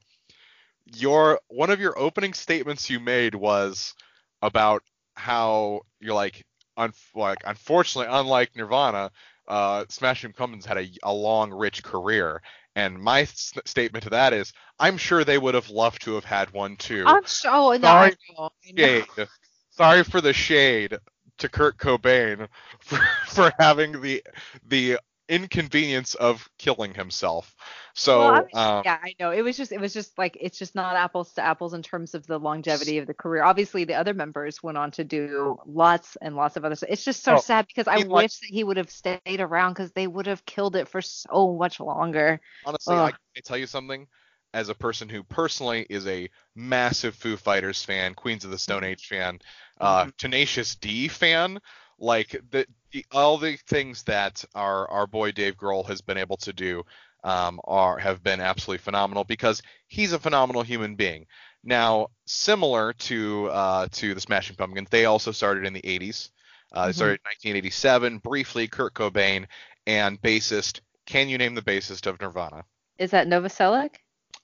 [0.96, 3.94] Your one of your opening statements you made was
[4.42, 4.84] about
[5.16, 6.46] how you're like,
[6.78, 9.12] un- like unfortunately, unlike Nirvana,
[9.48, 12.42] uh, Smashing Pumpkins had a, a long, rich career.
[12.76, 16.26] And my s- statement to that is, I'm sure they would have loved to have
[16.26, 17.06] had one too.
[17.08, 18.12] I'm so no, Sorry.
[18.38, 18.86] know, I know.
[18.86, 19.28] Shade.
[19.72, 20.98] Sorry for the shade
[21.40, 22.48] to Kurt Cobain
[22.80, 24.24] for, for having the
[24.68, 27.56] the inconvenience of killing himself.
[27.96, 29.32] So Well, I mean, um, yeah, I know.
[29.32, 32.14] It was just, it was just like, it's just not apples to apples in terms
[32.14, 33.44] of the longevity of the career.
[33.44, 36.90] Obviously, the other members went on to do lots and lots of other stuff.
[36.92, 39.40] It's just so Oh, sad because I he like- wish that he would have stayed
[39.40, 42.40] around because they would have killed it for so much longer.
[42.64, 43.14] honestly, I, Ugh.
[43.36, 44.08] I tell you something?
[44.54, 48.86] as a person who personally is a massive Foo Fighters fan, Queens of the Stone
[48.86, 49.38] Age fan,
[49.80, 51.60] uh, Tenacious D fan,
[52.00, 56.38] like the, the all the things that our our boy Dave Grohl has been able
[56.38, 56.84] to do
[57.24, 61.26] um, are have been absolutely phenomenal because he's a phenomenal human being.
[61.64, 66.32] Now, similar to uh, to the Smashing Pumpkins, they also started in the 80s.
[66.72, 66.96] Uh, They Mhm.
[66.96, 68.18] started in 1987.
[68.20, 69.48] Briefly, Kurt Cobain
[69.88, 70.82] and bassist.
[71.06, 72.66] Can you name the bassist of Nirvana?
[72.98, 73.96] Is that Novoselic?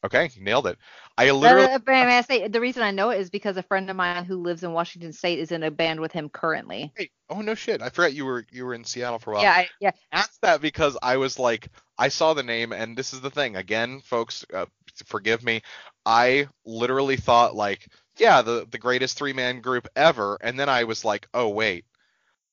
[0.03, 0.79] Okay, nailed it.
[1.15, 1.77] I literally.
[1.85, 4.37] but I, say the reason I know it is because a friend of mine who
[4.37, 6.91] lives in Washington State is in a band with him currently.
[6.95, 7.83] Hey, oh no shit!
[7.83, 9.43] I forgot you were you were in Seattle for a while.
[9.43, 9.91] yeah, I, yeah.
[10.11, 13.55] asked that because I was like, I saw the name, and this is the thing.
[13.55, 14.65] Again, folks, uh,
[15.05, 15.61] forgive me.
[16.03, 17.87] I literally thought like,
[18.17, 21.85] yeah, the the greatest three man group ever, and then I was like, oh wait,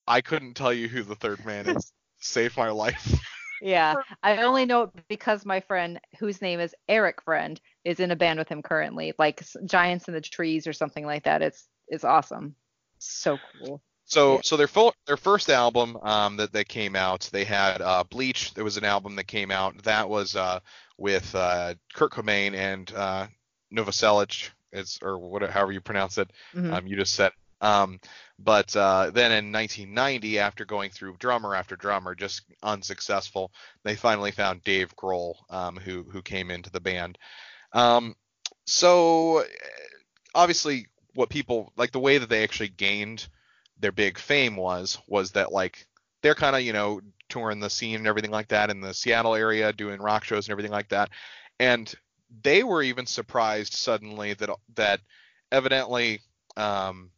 [0.06, 1.92] I couldn't tell you who the third man is.
[2.20, 3.18] Save my life.
[3.60, 8.10] Yeah, I only know it because my friend, whose name is Eric Friend, is in
[8.10, 11.42] a band with him currently, like Giants in the Trees or something like that.
[11.42, 12.54] It's it's awesome,
[12.98, 13.82] so cool.
[14.04, 14.40] So Yeah.
[14.42, 18.54] so their full their first album um, that that came out, they had uh, Bleach.
[18.54, 20.60] There was an album that came out that was uh,
[20.96, 23.26] with uh, Kurt Cobain and uh,
[23.72, 26.30] Novoselic, is or whatever however you pronounce it.
[26.54, 26.72] Mhm.
[26.72, 27.32] Um, you just said.
[27.60, 27.98] Um,
[28.38, 33.50] but uh, then in 1990, after going through drummer after drummer, just unsuccessful,
[33.82, 37.18] they finally found Dave Grohl, um, who who came into the band.
[37.72, 38.14] Um,
[38.64, 39.44] so eh,
[40.34, 43.26] obviously, what people like the way that they actually gained
[43.80, 45.86] their big fame was was that like
[46.22, 49.34] they're kind of you know touring the scene and everything like that in the Seattle
[49.34, 51.10] area, doing rock shows and everything like that,
[51.58, 51.92] and
[52.42, 55.00] they were even surprised suddenly that that
[55.50, 56.20] evidently
[56.56, 57.10] um,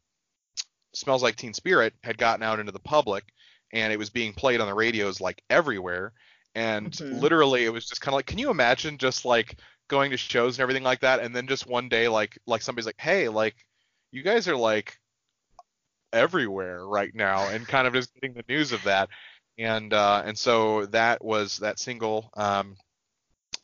[0.93, 3.25] smells like teen spirit had gotten out into the public
[3.73, 6.13] and it was being played on the radios like everywhere.
[6.55, 7.21] And Mhm.
[7.21, 10.57] literally it was just kind of like can you imagine just like going to shows
[10.59, 13.57] and everything like that and then just one day like like somebody's like hey like
[14.13, 14.99] you guys are like
[16.13, 19.09] everywhere right now and kind of just getting the news of that.
[19.59, 22.77] And uh and so that was that single um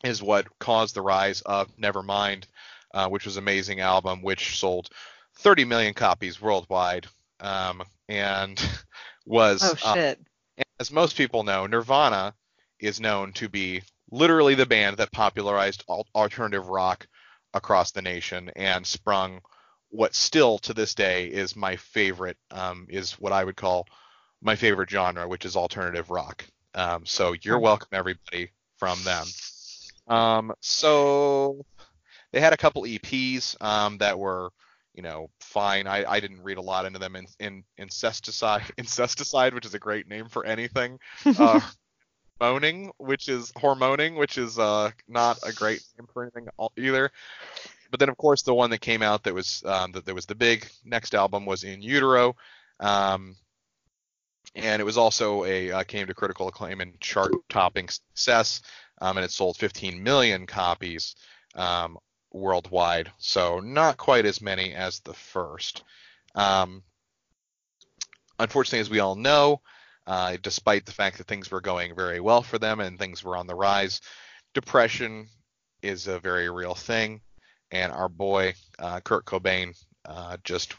[0.03, 2.45] is what caused the rise of Nevermind,
[2.93, 4.89] uh, which was an amazing album, which sold
[5.37, 7.07] 30 million copies worldwide,
[7.39, 8.59] um, and
[9.25, 10.15] was, Oh uh,
[10.79, 12.33] as most people know, Nirvana
[12.79, 15.83] is known to be literally the band that popularized
[16.15, 17.07] alternative rock
[17.53, 19.41] across the nation and sprung
[19.89, 23.87] what still to this day is my favorite, um, is what I would call
[24.41, 26.45] my favorite genre, which is alternative rock.
[26.75, 29.25] Um, so you're welcome, everybody, from them.
[30.07, 31.65] Um, so
[32.31, 34.51] they had a couple EPs um, that were,
[34.97, 35.85] you know, fine.
[35.85, 37.15] I, I didn't read a lot into them.
[37.15, 40.99] In, in incesticide, incesticide, which is a great name for anything.
[41.25, 41.61] Uh,
[42.41, 47.11] moaning, which is hormoaning, which is uh, not a great name for anything either.
[47.91, 50.25] But then, of course, the one that came out that was um, that, that was
[50.25, 52.35] the big next album was In Utero.
[52.79, 53.35] Um,
[54.55, 58.61] and it was also a uh, came to critical acclaim and chart-topping success,
[58.99, 61.15] um, and it sold 15 million copies
[61.55, 61.97] um,
[62.37, 63.11] worldwide.
[63.17, 65.83] So not quite as many as the first.
[66.35, 66.83] Um,
[68.39, 69.61] unfortunately, as we all know,
[70.05, 73.35] uh, despite the fact that things were going very well for them and things were
[73.35, 74.01] on the rise,
[74.53, 75.27] depression
[75.81, 77.21] is a very real thing,
[77.71, 80.75] and our boy uh, Kurt Cobain uh, just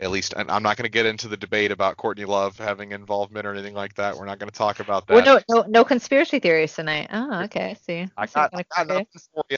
[0.00, 2.92] at least and I'm not going to get into the debate about Courtney Love having
[2.92, 4.16] involvement or anything like that.
[4.16, 5.14] We're not going to talk about that.
[5.14, 7.08] Well, no, no, no conspiracy theories tonight.
[7.12, 7.70] Oh, okay.
[7.70, 8.08] I see.
[8.16, 9.56] I see got, I got nothing for you.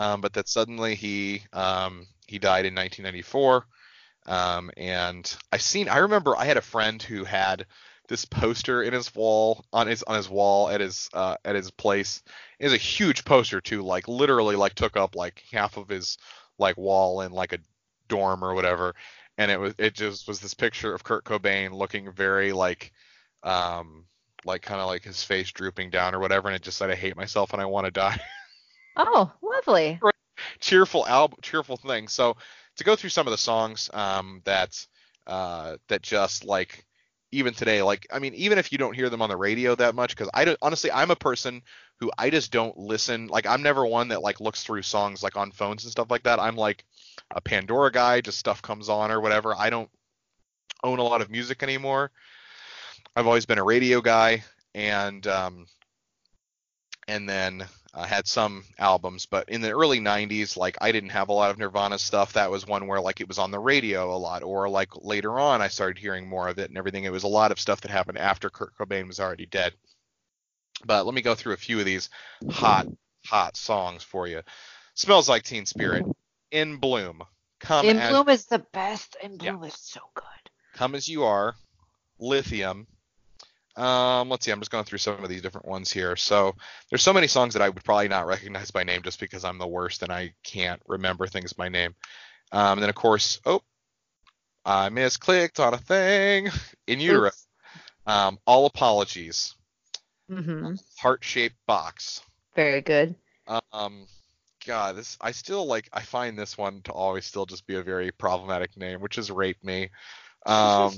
[0.00, 3.66] Um, but that suddenly he um, he died in 1994.
[4.24, 7.66] Um, and I seen I remember I had a friend who had
[8.08, 11.70] this poster in his wall on his on his wall at his uh, at his
[11.70, 12.22] place.
[12.58, 16.16] It was a huge poster too, like literally like took up like half of his
[16.58, 17.58] like wall in like a
[18.08, 18.94] dorm or whatever.
[19.36, 22.92] And it was it just was this picture of Kurt Cobain looking very like
[23.42, 24.06] um
[24.46, 26.94] like kind of like his face drooping down or whatever, and it just said I
[26.94, 28.18] hate myself and I want to die.
[29.06, 30.00] Oh, lovely.
[30.60, 32.08] cheerful album, cheerful thing.
[32.08, 32.36] So
[32.76, 34.86] to go through some of the songs um, that
[35.26, 36.84] uh, that just like
[37.32, 39.94] even today, like I mean, even if you don't hear them on the radio that
[39.94, 41.62] much, because I don't honestly, I'm a person
[41.98, 43.28] who I just don't listen.
[43.28, 46.24] Like I'm never one that like looks through songs like on phones and stuff like
[46.24, 46.40] that.
[46.40, 46.84] I'm like
[47.30, 49.54] a Pandora guy, just stuff comes on or whatever.
[49.56, 49.90] I don't
[50.82, 52.10] own a lot of music anymore.
[53.16, 55.66] I've always been a radio guy, and um,
[57.08, 61.28] and then I had some albums, but in the early 90s, like I didn't have
[61.28, 62.34] a lot of Nirvana stuff.
[62.34, 65.40] That was one where like it was on the radio a lot, or like later
[65.40, 67.04] on I started hearing more of it and everything.
[67.04, 69.74] It was a lot of stuff that happened after Kurt Cobain was already dead.
[70.84, 72.10] But let me go through a few of these
[72.48, 72.86] hot,
[73.26, 74.42] hot songs for you.
[74.94, 76.06] Smells like Teen Spirit.
[76.50, 77.22] In Bloom.
[77.58, 79.16] Come In as Bloom is the best.
[79.22, 79.52] In Yeah.
[79.52, 80.24] Bloom is so good.
[80.74, 81.54] Come as you are.
[82.18, 82.86] Lithium.
[83.76, 84.50] Um, let's see.
[84.50, 86.16] I'm just going through some of these different ones here.
[86.16, 86.54] So
[86.88, 89.58] there's so many songs that I would probably not recognize by name just because I'm
[89.58, 91.94] the worst and I can't remember things by name.
[92.52, 93.62] Um, and then of course, oh,
[94.64, 96.48] I misclicked on a thing
[96.86, 97.30] in utero.
[98.06, 99.54] Um, all apologies.
[100.30, 100.74] Mm-hmm.
[100.98, 102.22] Heart-shaped box.
[102.54, 103.14] Very good.
[103.72, 104.06] Um,
[104.66, 105.88] God, this I still like.
[105.92, 109.30] I find this one to always still just be a very problematic name, which is
[109.30, 109.90] "Rape Me."
[110.46, 110.94] Um,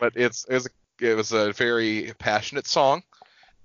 [0.00, 0.68] but it's it was
[1.00, 3.02] it was a very passionate song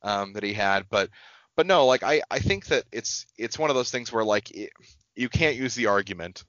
[0.04, 1.10] um, that he had, but
[1.56, 4.52] but no, like I I think that it's it's one of those things where like
[4.52, 4.72] it,
[5.16, 6.44] you can't use the argument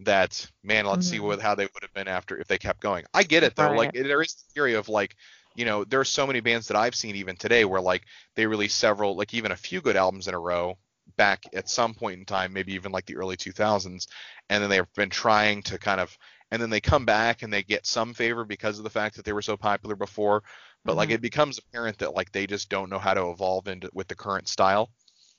[0.00, 1.20] that man, let's see Mhm.
[1.20, 3.04] what how they would have been after if they kept going.
[3.14, 3.72] I get it though.
[3.74, 3.94] Like Right.
[3.94, 5.16] there is the theory of like
[5.54, 8.02] you know there are so many bands that I've seen even today where like
[8.36, 10.78] they release several like even a few good albums in a row
[11.16, 14.06] back at some point in time, maybe even like the early 2000s,
[14.48, 16.16] and then they've been trying to kind of,
[16.50, 19.24] and then they come back and they get some favor because of the fact that
[19.24, 20.42] they were so popular before,
[20.84, 21.14] but like Mhm.
[21.14, 24.14] it becomes apparent that like they just don't know how to evolve into with the
[24.16, 24.90] current style,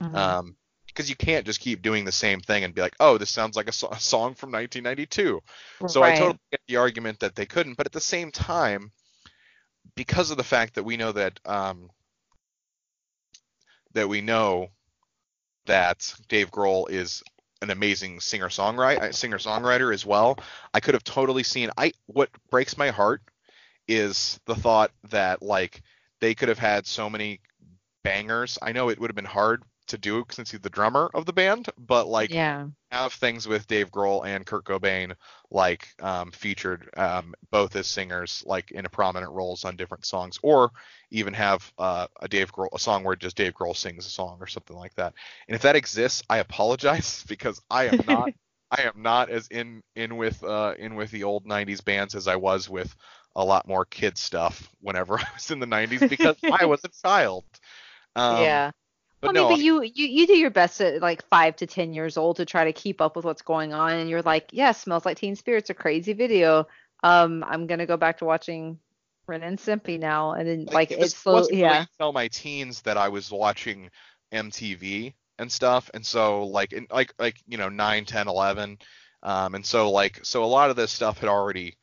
[0.02, 0.14] Mhm.
[0.16, 3.30] um, because you can't just keep doing the same thing and be like, oh, this
[3.30, 5.40] sounds like a, so- a song from 1992.
[5.88, 8.92] So I totally get the argument that they couldn't, but at the same time,
[9.94, 11.90] because of the fact that we know that um,
[13.92, 14.68] that we know
[15.66, 17.22] that Dave Grohl is
[17.62, 20.38] an amazing singer songwriter uh, singer songwriter as well,
[20.74, 21.70] I could have totally seen.
[21.78, 23.22] I what breaks my heart
[23.88, 25.82] is the thought that like
[26.20, 27.40] they could have had so many
[28.04, 28.58] bangers.
[28.60, 31.32] I know it would have been hard to do since he's the drummer of the
[31.32, 32.66] band, but like yeah.
[32.90, 35.14] have things with Dave Grohl and Kurt Cobain
[35.50, 40.38] like um, featured um, both as singers like in a prominent roles on different songs,
[40.42, 40.70] or
[41.10, 44.38] even have uh, a Dave Grohl a song where just Dave Grohl sings a song
[44.40, 45.14] or something like that.
[45.48, 48.30] And if that exists, I apologize because I am not
[48.72, 52.26] I am not as in in with uh, in with the old '90s bands as
[52.26, 52.94] I was with
[53.36, 56.88] a lot more kid stuff whenever I was in the '90s because I was a
[56.88, 57.44] child.
[58.16, 58.70] Um, yeah.
[59.22, 61.94] But well, no, but you, you you do your best at like five to ten
[61.94, 64.72] years old to try to keep up with what's going on, and you're like, yeah,
[64.72, 66.66] smells like Teen Spirit's a crazy video.
[67.04, 68.80] Um, I'm gonna go back to watching
[69.28, 72.26] Ren and Stimpy now, and then like was, it's slow, wasn't really yeah, until my
[72.26, 73.90] teens that I was watching
[74.32, 78.78] MTV and stuff, and so like in like like you know 9, 10, 11,
[79.22, 81.76] um, and so like so a lot of this stuff had already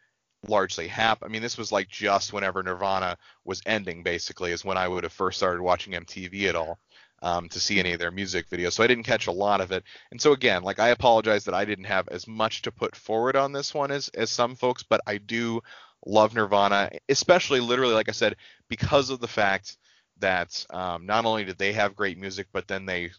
[0.48, 1.30] largely happened.
[1.30, 5.04] I mean, this was like just whenever Nirvana was ending, basically, is when I would
[5.04, 6.80] have first started watching MTV at all.
[7.22, 9.74] Um, to see any of their music videos, so I didn't catch a lot of
[9.74, 9.84] it.
[10.12, 13.36] And so again, like I apologize that I didn't have as much to put forward
[13.36, 15.62] on this one as as some folks, but I do
[16.06, 18.38] love Nirvana, especially literally, like I said,
[18.70, 19.78] because of the fact
[20.20, 23.12] that um, not only did they have great music, but then they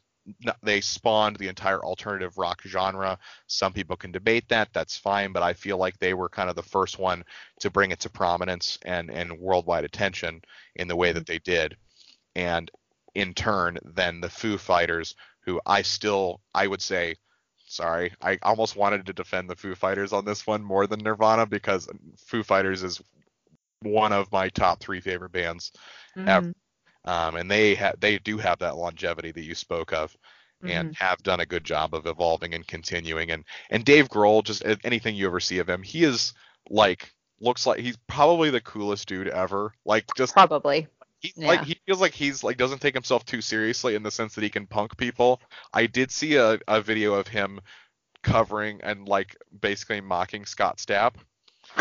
[0.63, 3.19] they spawned the entire alternative rock genre.
[3.47, 6.57] Some people can debate that, that's fine, but I feel like they were kind of
[6.57, 7.25] the first one
[7.61, 10.43] to bring it to prominence and and worldwide attention
[10.77, 11.77] in the way that they did.
[12.37, 12.71] And
[13.14, 17.16] in turn, than the Foo Fighters, who I still I would say
[17.66, 21.46] sorry, I almost wanted to defend the Foo Fighters on this one more than Nirvana
[21.46, 23.01] because Foo Fighters is
[23.83, 25.73] one of my top three favorite bands
[26.27, 26.49] ever.
[26.49, 26.55] Mhm,
[27.05, 30.16] um, and they ha- they do have that longevity that you spoke of,
[30.62, 33.31] and have done a good job of evolving and continuing.
[33.31, 36.35] And and Dave Grohl, just anything you ever see of him, he is
[36.68, 39.73] like looks like he's probably the coolest dude ever.
[39.87, 40.88] Like just probably.
[41.21, 41.47] He, Yeah.
[41.49, 44.43] like he feels like he's like doesn't take himself too seriously in the sense that
[44.45, 45.41] he can punk people.
[45.73, 47.61] I did see a, a video of him
[48.23, 51.15] covering and like basically mocking Scott Stapp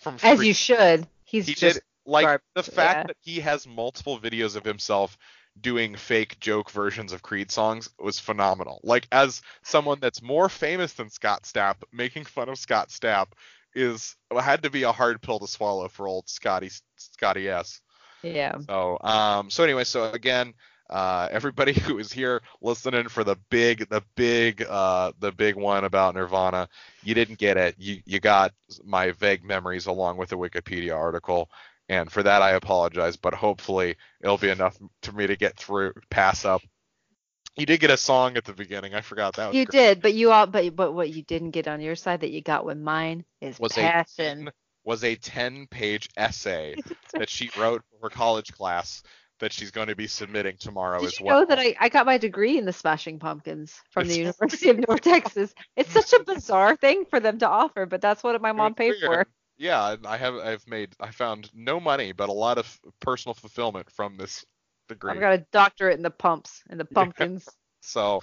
[0.00, 1.06] from As Free- you should.
[1.24, 3.06] He's he just did like garb- the fact yeah.
[3.08, 5.16] that he has multiple videos of himself
[5.60, 8.80] doing fake joke versions of Creed songs was phenomenal.
[8.84, 13.28] Like as someone that's more famous than Scott Stapp, making fun of Scott Stapp
[13.74, 17.80] is had to be a hard pill to swallow for old Scotty Scotty S.
[18.34, 18.58] yeah.
[18.68, 20.54] So um so anyway, so again,
[20.90, 25.84] uh everybody who is here listening for the big the big uh the big one
[25.84, 26.68] about Nirvana,
[27.02, 27.74] you didn't get it.
[27.78, 28.52] You you got
[28.84, 31.50] my vague memories along with a Wikipedia article.
[31.88, 35.92] And for that I apologize, but hopefully it'll be enough to me to get through
[36.10, 36.62] pass up.
[37.56, 38.94] You did get a song at the beginning.
[38.94, 39.76] I forgot that was You great.
[39.76, 42.42] did, but you all but but what you didn't get on your side that you
[42.42, 44.50] got with mine is Was passion.
[44.86, 46.76] was a 10 page essay
[47.12, 49.02] that she wrote for her college class
[49.40, 51.40] that she's going to be submitting tomorrow Did as you well.
[51.40, 54.78] know that I, I got my degree in the Smashing Pumpkins from the University of
[54.78, 55.52] North Texas?
[55.76, 58.94] It's such a bizarre thing for them to offer, but that's what my mom paid
[59.04, 59.26] for.
[59.58, 63.90] Yeah, I have I've made I found no money but a lot of personal fulfillment
[63.90, 64.44] from this
[64.88, 65.12] degree.
[65.12, 67.46] I've got a doctorate in the pumps and the pumpkins.
[67.82, 68.20] So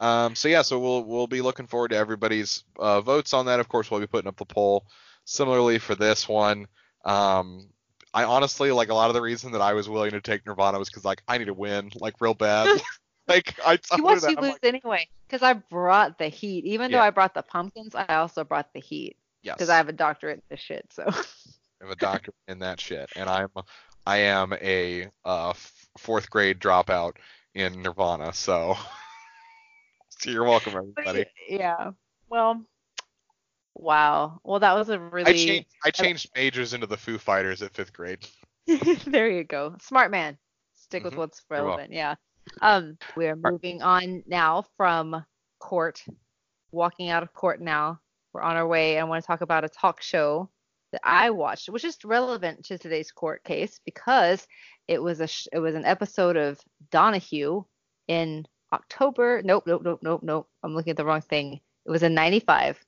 [0.00, 3.60] Um, so yeah, so we'll we'll be looking forward to everybody's uh, votes on that.
[3.60, 4.86] Of course, we'll be putting up the poll
[5.30, 6.66] similarly for this one.
[7.04, 7.68] Um,
[8.12, 10.78] I honestly like a lot of the reason that I was willing to take Nirvana
[10.78, 12.80] was because like I need to win like real bad.
[13.28, 16.64] like I you want to lose like, anyway because I brought the heat.
[16.64, 16.98] Even yeah.
[16.98, 19.16] though I brought the pumpkins, I also brought the heat.
[19.42, 19.54] Yes.
[19.54, 21.04] Because I have a doctorate in this shit, so.
[21.08, 23.48] I have a doctorate in that shit, and I'm
[24.06, 25.54] I am a uh,
[25.96, 27.12] fourth grade dropout
[27.54, 28.76] in Nirvana, so.
[30.08, 31.26] so you're welcome, everybody.
[31.48, 31.92] Yeah.
[32.28, 32.64] Well.
[33.74, 34.40] Wow.
[34.44, 35.30] Well, that was a really.
[35.30, 38.26] I changed, I changed majors into the Foo Fighters at fifth grade.
[39.06, 39.76] there you go.
[39.80, 40.36] Smart man.
[40.74, 41.20] Stick with mm-hmm.
[41.20, 41.92] what's relevant.
[41.92, 42.14] Yeah.
[42.62, 45.24] Um, we're moving on now from
[45.58, 46.02] court,
[46.72, 48.00] walking out of court now.
[48.32, 48.98] We're on our way.
[48.98, 50.48] I want to talk about a talk show
[50.92, 54.46] that I watched, which is relevant to today's court case because
[54.88, 57.64] it was a sh- it was an episode of Donahue
[58.08, 59.42] in October.
[59.44, 60.48] Nope, nope, nope, nope, nope.
[60.62, 61.60] I'm looking at the wrong thing.
[61.86, 62.84] It was in '95.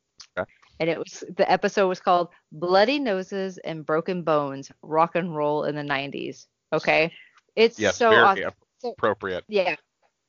[0.83, 5.63] And it was the episode was called Bloody Noses and Broken Bones: Rock and Roll
[5.63, 6.47] in the '90s.
[6.73, 7.13] Okay,
[7.55, 8.51] it's yes, so awesome
[8.85, 9.45] appropriate.
[9.47, 9.77] Yeah.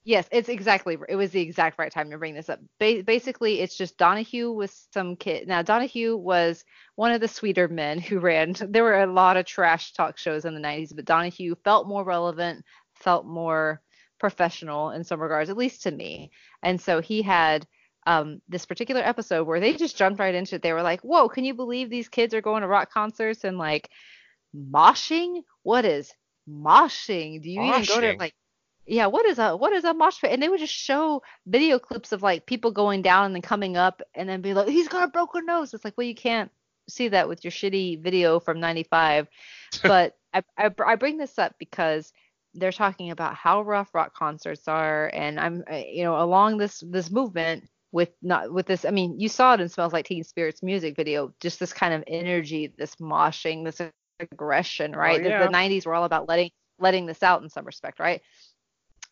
[0.06, 0.96] Yes, it's exactly.
[1.10, 2.60] It was the exact right time to bring this up.
[2.80, 5.48] Ba- basically, it's just Donahue with some kid.
[5.48, 6.64] Now, Donahue was
[6.94, 8.54] one of the sweeter men who ran.
[8.60, 12.04] There were a lot of trash talk shows in the 90s, but Donahue felt more
[12.04, 12.64] relevant,
[12.94, 13.82] felt more
[14.20, 16.30] professional in some regards, at least to me.
[16.62, 17.66] And so he had
[18.06, 20.62] um, this particular episode where they just jumped right into it.
[20.62, 23.58] They were like, "Whoa, can you believe these kids are going to rock concerts and
[23.58, 23.90] like
[24.56, 25.44] moshing?
[25.64, 26.14] What is
[26.50, 27.42] moshing?
[27.42, 27.84] Do you moshing.
[27.84, 28.34] even go to like
[28.86, 30.32] yeah, what is a what is a mosh pit?
[30.32, 33.78] And they would just show video clips of like people going down and then coming
[33.78, 35.74] up and then be like, he's got a broken nose.
[35.74, 36.52] It's like, well, you can't
[36.90, 39.28] see that with your shitty video from '95.
[39.84, 42.12] but I, I I bring this up because
[42.56, 47.10] they're talking about how rough rock concerts are, and I'm you know along this this
[47.10, 48.84] movement with not with this.
[48.84, 51.94] I mean, you saw it in Smells Like Teen Spirits music video, just this kind
[51.94, 53.80] of energy, this moshing, this
[54.20, 55.22] aggression, right?
[55.22, 55.40] Oh, yeah.
[55.40, 58.22] the, the 90s were all about letting letting this out in some respect, right?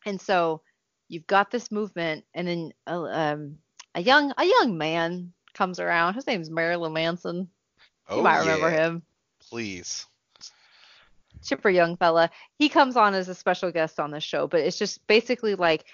[0.05, 0.63] And so
[1.07, 3.57] you've got this movement, and then uh, um,
[3.93, 6.15] a young a young man comes around.
[6.15, 7.47] His name's Marilyn Manson.
[8.09, 8.87] Oh, you might remember yeah.
[8.87, 9.03] him.
[9.47, 10.07] Please.
[11.43, 12.31] Chipper young fella.
[12.57, 15.85] He comes on as a special guest on the show, but it's just basically like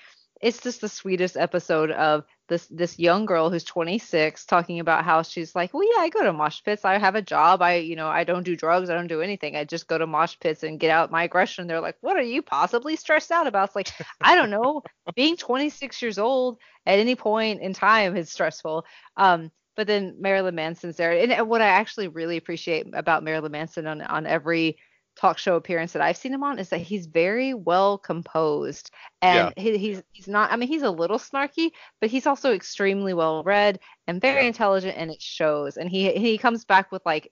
[0.42, 5.22] it's just the sweetest episode of this this young girl who's 26 talking about how
[5.22, 6.86] she's like, well, yeah, I go to mosh pits.
[6.86, 7.62] I have a job.
[7.62, 8.90] I, you know, I don't do drugs.
[8.90, 9.56] I don't do anything.
[9.56, 11.68] I just go to mosh pits and get out my aggression.
[11.68, 13.70] They're like, what are you possibly stressed out about?
[13.70, 14.84] It's like, I don't know.
[15.16, 18.86] Being 26 years old at any point in time is stressful.
[19.16, 23.86] Um, but then Marilyn Manson's there, and what I actually really appreciate about Marilyn Manson
[23.86, 24.78] on on every
[25.18, 29.52] talk show appearance that I've seen him on is that he's very well composed and
[29.58, 29.64] yeah.
[29.64, 33.44] he, he's he's not I mean he's a little snarky but he's also extremely well
[33.44, 34.48] read and very yeah.
[34.48, 35.78] intelligent and it shows.
[35.78, 37.32] And he he comes back with like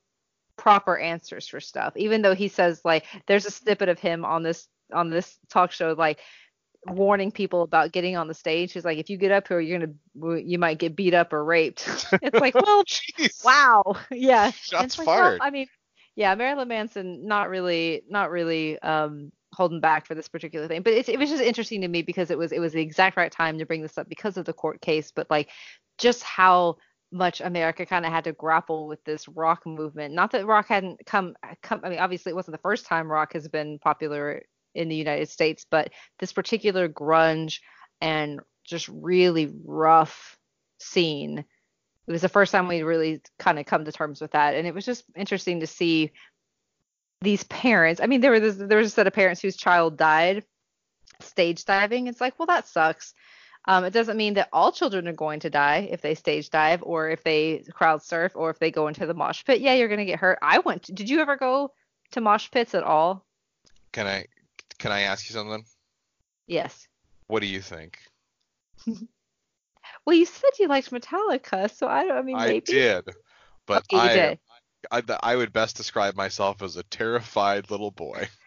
[0.57, 4.41] proper answers for stuff even though he says like there's a snippet of him on
[4.41, 6.19] this on this talk show like
[6.87, 8.71] warning people about getting on the stage.
[8.71, 11.43] He's like if you get up here you're gonna you might get beat up or
[11.43, 11.87] raped.
[12.21, 12.83] It's like well
[13.45, 13.95] wow.
[14.11, 14.51] Yeah.
[14.51, 15.39] Shots like, fired.
[15.39, 15.67] Well, I mean
[16.15, 20.81] yeah, Marilyn Manson not really not really um holding back for this particular thing.
[20.81, 23.31] But it, was just interesting to me because it was it was the exact right
[23.31, 25.49] time to bring this up because of the court case, but like
[25.97, 26.77] just how
[27.11, 30.13] much America kind of had to grapple with this rock movement.
[30.13, 33.33] Not that rock hadn't come come I mean obviously it wasn't the first time rock
[33.33, 37.59] has been popular in the United States, but this particular grunge
[38.01, 40.37] and just really rough
[40.79, 41.45] scene
[42.07, 44.55] it was the first time we really kind of come to terms with that.
[44.55, 46.11] And it was just interesting to see
[47.21, 50.43] these parents i mean there was there was a set of parents whose child died
[51.21, 52.07] stage diving.
[52.07, 53.13] It's like well that sucks.
[53.67, 56.83] Um, it doesn't mean that all children are going to die if they stage dive
[56.83, 59.61] or if they crowd surf or if they go into the mosh pit.
[59.61, 60.37] Yeah you're going to get hurt.
[60.41, 61.71] I went to, did you ever go
[62.11, 63.25] to mosh pits at all?
[63.91, 64.25] Can i
[64.77, 65.65] can i ask you something?
[66.47, 66.87] Yes.
[67.27, 67.99] What do you think
[70.05, 72.17] Well, you said you liked Metallica, so I don't.
[72.17, 72.55] I mean, maybe.
[72.57, 73.05] I did,
[73.65, 74.39] but okay, I, did.
[74.91, 78.27] I, I would best describe myself as a terrified little boy.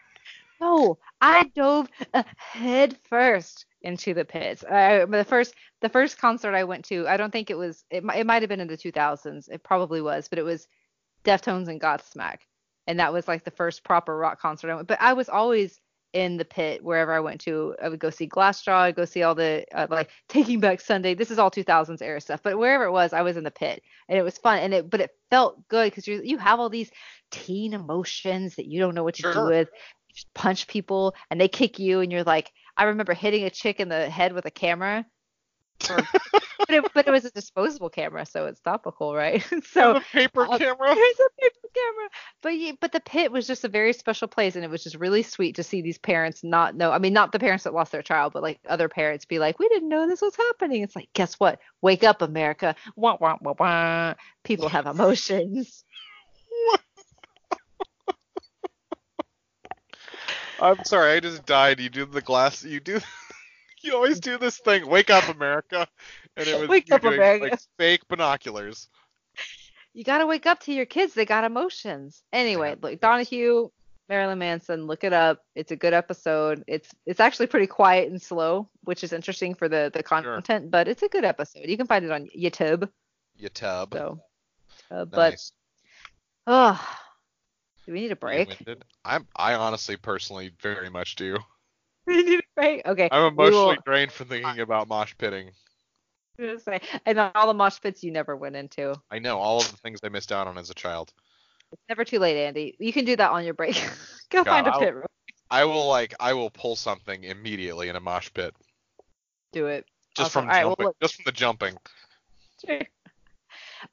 [0.61, 1.87] No, I dove
[2.35, 4.63] head first into the pits.
[4.65, 7.85] I, the first the first concert I went to, I don't think it was.
[7.89, 9.49] It, it might have been in the 2000s.
[9.49, 10.67] It probably was, but it was
[11.23, 12.39] Deftones and Godsmack,
[12.87, 14.89] and that was like the first proper rock concert I went.
[14.89, 15.79] But I was always
[16.13, 17.75] in the pit wherever I went to.
[17.81, 21.13] I would go see Glassjaw, I'd go see all the uh, like Taking Back Sunday.
[21.13, 23.83] This is all 2000s era stuff, but wherever it was, I was in the pit,
[24.07, 24.59] and it was fun.
[24.59, 26.91] And it, but it felt good because you you have all these
[27.31, 29.33] teen emotions that you don't know what to sure.
[29.33, 29.69] do with.
[30.07, 33.49] You just punch people and they kick you, and you're like, I remember hitting a
[33.49, 35.05] chick in the head with a camera.
[35.89, 36.07] Or-
[36.59, 39.43] but, it, but it was a disposable camera, so it's topical, right?
[39.49, 40.93] So so the paper uh, camera.
[40.95, 42.09] Here's a paper camera.
[42.41, 44.95] But yeah, but the pit was just a very special place, and it was just
[44.95, 46.91] really sweet to see these parents not know.
[46.91, 49.59] I mean, not the parents that lost their child, but like other parents be like,
[49.59, 51.59] "We didn't know this was happening." It's like, guess what?
[51.81, 52.75] Wake up, America!
[52.95, 54.13] Wah wah wah wah.
[54.43, 55.83] People have emotions.
[60.61, 61.79] I'm sorry, I just died.
[61.79, 62.63] You do the glass.
[62.63, 62.99] You do.
[63.81, 64.87] You always do this thing.
[64.87, 65.87] Wake up, America.
[66.39, 67.45] And it was Wake up, doing, America.
[67.51, 68.87] like fake binoculars.
[69.93, 71.13] You gotta wake up to your kids.
[71.13, 72.23] They got emotions.
[72.31, 73.69] Anyway, look, Donahue,
[74.07, 74.85] Marilyn Manson.
[74.87, 75.43] Look it up.
[75.55, 76.63] It's a good episode.
[76.67, 80.69] It's it's actually pretty quiet and slow, which is interesting for the the content.
[80.71, 81.63] But it's a good episode.
[81.65, 82.89] You can find it on YouTube.
[83.41, 83.93] YouTube.
[83.93, 84.19] So,
[84.91, 85.51] uh, but Nice.
[86.47, 86.95] oh,
[87.85, 88.57] do we need a break?
[89.03, 89.27] I'm.
[89.35, 91.37] I honestly, personally, very much do.
[92.07, 92.87] We need a break.
[92.87, 93.07] Okay.
[93.11, 95.51] I'm we will- emotionally drained from thinking about mosh pitting.
[96.39, 98.95] I was gonna say, and all the mosh pits you never went into.
[99.11, 101.13] I know all of the things I missed out on as a child.
[101.71, 102.75] It's never too late, Andy.
[102.79, 103.75] You can do that on your break.
[104.29, 104.93] Go God, find a I'll- pit.
[104.95, 105.05] room.
[105.51, 106.13] I will like.
[106.19, 108.53] I will pull something immediately in a mosh pit
[109.51, 109.85] Do it.
[110.15, 110.43] just Awesome.
[110.43, 110.93] from All right, well, jumping.
[111.01, 111.77] just from the jumping.
[112.65, 112.81] Sure.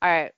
[0.03, 0.33] All right.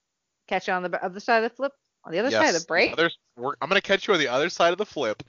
[0.46, 1.72] Catch you on the other side of the flip.
[2.04, 2.92] On the other side of the break.
[2.92, 5.22] Others, we're, I'm gonna catch you on the other side of the flip.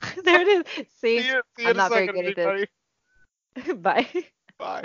[0.24, 0.64] there it is.
[0.98, 1.20] See?
[1.20, 2.66] See you, see I'm not very good at everybody.
[3.82, 4.06] Bye.
[4.58, 4.84] Bye.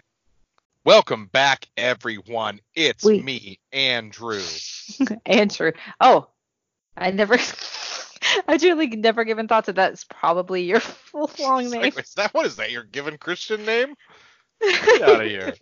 [0.88, 2.62] Welcome back, everyone.
[2.74, 3.22] It's Wait.
[3.22, 4.40] me, Andrew.
[5.26, 5.74] Andrew.
[6.00, 6.30] Oh,
[6.96, 7.38] I never.
[8.48, 11.82] I truly never given thought to that's probably your full long name.
[11.82, 12.72] like, is that what is that?
[12.72, 13.96] Your given Christian name?
[14.62, 15.56] Get out of here.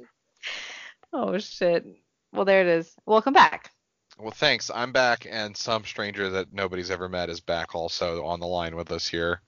[1.11, 1.87] oh shit.
[2.31, 2.93] Well, there it is.
[3.07, 3.71] Welcome back.
[4.19, 4.69] Well, thanks.
[4.69, 8.75] I'm back, and some stranger that nobody's ever met is back also on the line
[8.75, 9.41] with us here.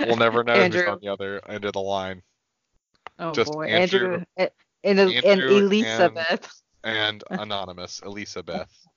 [0.00, 2.22] We'll never know who's on the other end of the line.
[3.18, 4.50] Oh Just boy, Andrew- Andrew, and,
[4.84, 6.62] and, and Elizabeth.
[6.84, 8.68] And anonymous, Elizabeth.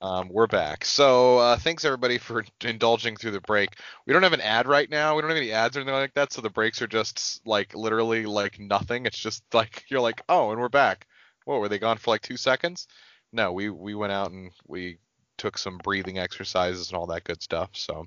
[0.00, 0.82] Um, we're back.
[0.82, 3.76] So uh, thanks everybody for indulging through the break.
[4.06, 5.14] We don't have an ad right now.
[5.14, 6.32] We don't have any ads or anything like that.
[6.32, 9.04] So the breaks are just like literally like nothing.
[9.04, 11.06] It's just like you're like, oh, and we're back.
[11.44, 12.88] Whoa, were they gone for like two seconds?
[13.30, 14.96] No, we we went out and we
[15.36, 17.68] took some breathing exercises and all that good stuff.
[17.74, 18.06] So.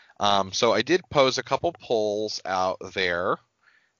[0.21, 3.37] Um, so I did pose a couple polls out there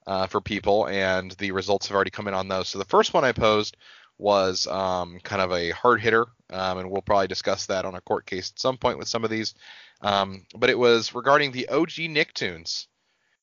[0.06, 2.68] uh, for people, and the results have already come in on those.
[2.68, 3.76] So the first one I posed
[4.18, 8.00] was um, kind of a hard hitter, um, and we'll probably discuss that on a
[8.00, 9.54] court case at some point with some of these.
[10.00, 12.86] Um, but it was regarding the OG Nicktoons,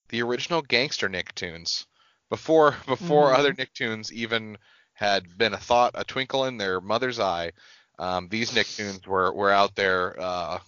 [0.07, 1.85] the original gangster Nicktoons,
[2.29, 3.35] before before Mhm.
[3.35, 4.57] other Nicktoons even
[4.93, 7.51] had been a thought, a twinkle in their mother's eye.
[7.97, 10.59] Um, these Nicktoons were were out there uh,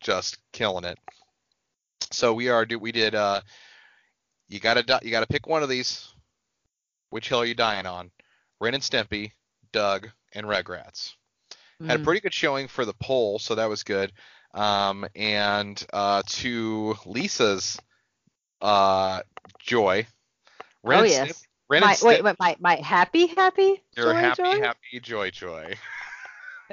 [0.00, 0.98] just killing it.
[2.12, 3.40] So we are do we did uh
[4.48, 6.08] you gotta di- you gotta pick one of these.
[7.10, 8.10] Which hill are you dying on?
[8.60, 9.32] Ren and Stimpy,
[9.72, 11.12] Doug, and Rugrats.
[11.86, 12.04] Had a Mm.
[12.04, 14.12] pretty good showing for the poll, so that was good.
[14.54, 17.78] Um, and uh, to Lisa's
[18.60, 19.22] uh,
[19.58, 20.06] joy,
[20.82, 21.24] Ren Oh and yes.
[21.36, 23.82] Stimp- Ren My, and wait, wait, my, my happy, happy.
[23.96, 24.60] you're joy, happy, joy?
[24.60, 25.74] happy, joy, joy.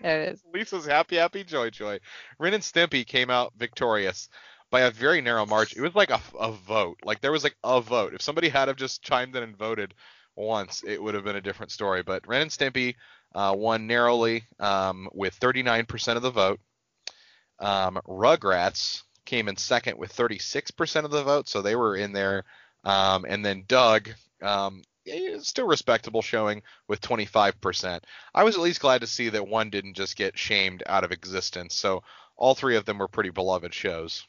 [0.02, 0.44] There it is.
[0.54, 2.00] Lisa's happy, happy, joy, joy.
[2.38, 4.30] Ren and Stimpy came out victorious
[4.72, 5.80] by a very narrow margin.
[5.80, 7.00] It was like a, a vote.
[7.04, 8.14] Like there was like a vote.
[8.14, 9.94] If somebody had have just chimed in and voted
[10.36, 12.04] once, it would have been a different story.
[12.04, 12.96] But Ren and Stimpy
[13.36, 16.60] uh, won narrowly um, with 39% of the vote.
[17.60, 22.46] Um, Rugrats came in second with 36% of the vote, so they were in there.
[22.84, 24.10] Um, and then Doug,
[24.42, 28.02] um, eh, still respectable showing with 25%.
[28.34, 31.12] I was at least glad to see that one didn't just get shamed out of
[31.12, 31.76] existence.
[31.76, 32.04] So
[32.38, 34.26] all three of them were pretty beloved shows.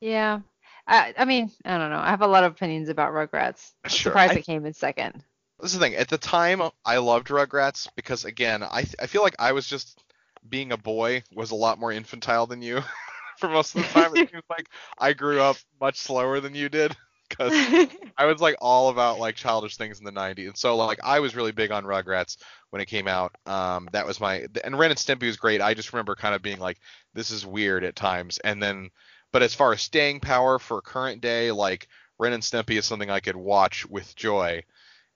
[0.00, 0.40] Yeah.
[0.86, 1.98] I, I mean, I don't know.
[2.00, 3.72] I have a lot of opinions about Rugrats.
[3.84, 4.12] I'm Sure.
[4.12, 5.24] surprised I- it came in second.
[5.60, 5.94] This is the thing.
[5.94, 10.02] At the time, I loved Rugrats because, again, I I feel like I was just
[10.48, 12.82] being a boy was a lot more infantile than you
[13.38, 14.14] for most of the time.
[14.14, 16.96] It seems like I grew up much slower than you did
[17.28, 17.52] because
[18.16, 20.46] I was like all about like childish things in the 90s.
[20.48, 22.38] And so like I was really big on Rugrats
[22.70, 23.36] when it came out.
[23.46, 25.60] Um that was my and Ren and Stimpy was great.
[25.60, 26.78] I just remember kind of being like
[27.14, 28.38] this is weird at times.
[28.38, 28.90] And then
[29.32, 33.10] but as far as staying power for current day like Ren and Stimpy is something
[33.10, 34.62] I could watch with joy,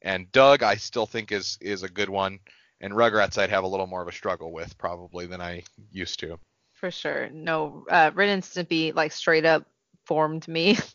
[0.00, 2.40] and Doug I still think is is a good one,
[2.80, 6.20] and Rugrats I'd have a little more of a struggle with probably than I used
[6.20, 6.38] to.
[6.72, 7.28] For sure.
[7.30, 9.66] No, uh, Ren and Stimpy like straight up
[10.04, 10.78] formed me.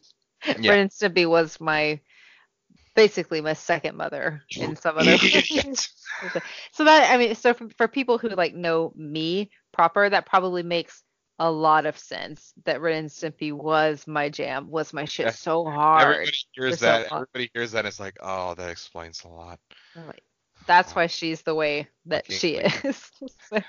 [0.58, 0.72] Yeah.
[0.72, 2.00] Ren and Stimpy was my
[2.96, 5.90] basically my second mother in some other ways.
[6.72, 10.64] so that I mean, so for, for people who like know me proper, that probably
[10.64, 11.04] makes
[11.40, 12.54] a lot of sense.
[12.66, 15.32] That Ren and Stimpy was my jam, was my shit Yeah.
[15.32, 16.02] so hard.
[16.04, 17.12] Everybody hears for so that.
[17.12, 17.80] Everybody hears that.
[17.80, 19.60] And it's like, oh, that explains a lot.
[19.96, 20.24] Like,
[20.68, 23.12] That's why she's the way that Okay, she is.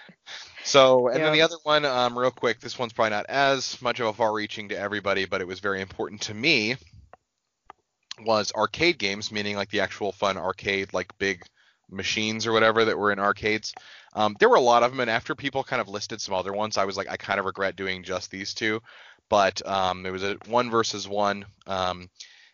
[0.62, 3.98] So, and then the other one, um, real quick, this one's probably not as much
[3.98, 6.76] of a far-reaching to everybody, but it was very important to me.
[8.26, 11.42] Was arcade games, meaning like the actual fun arcade, like big
[11.90, 13.72] machines or whatever that were in arcades.
[14.14, 16.52] Um, there were a lot of them, and after people kind of listed some other
[16.52, 18.80] ones, I was like, I kind of regret doing just these two.
[19.28, 21.44] But um, there was a one versus one.
[21.66, 22.08] Um,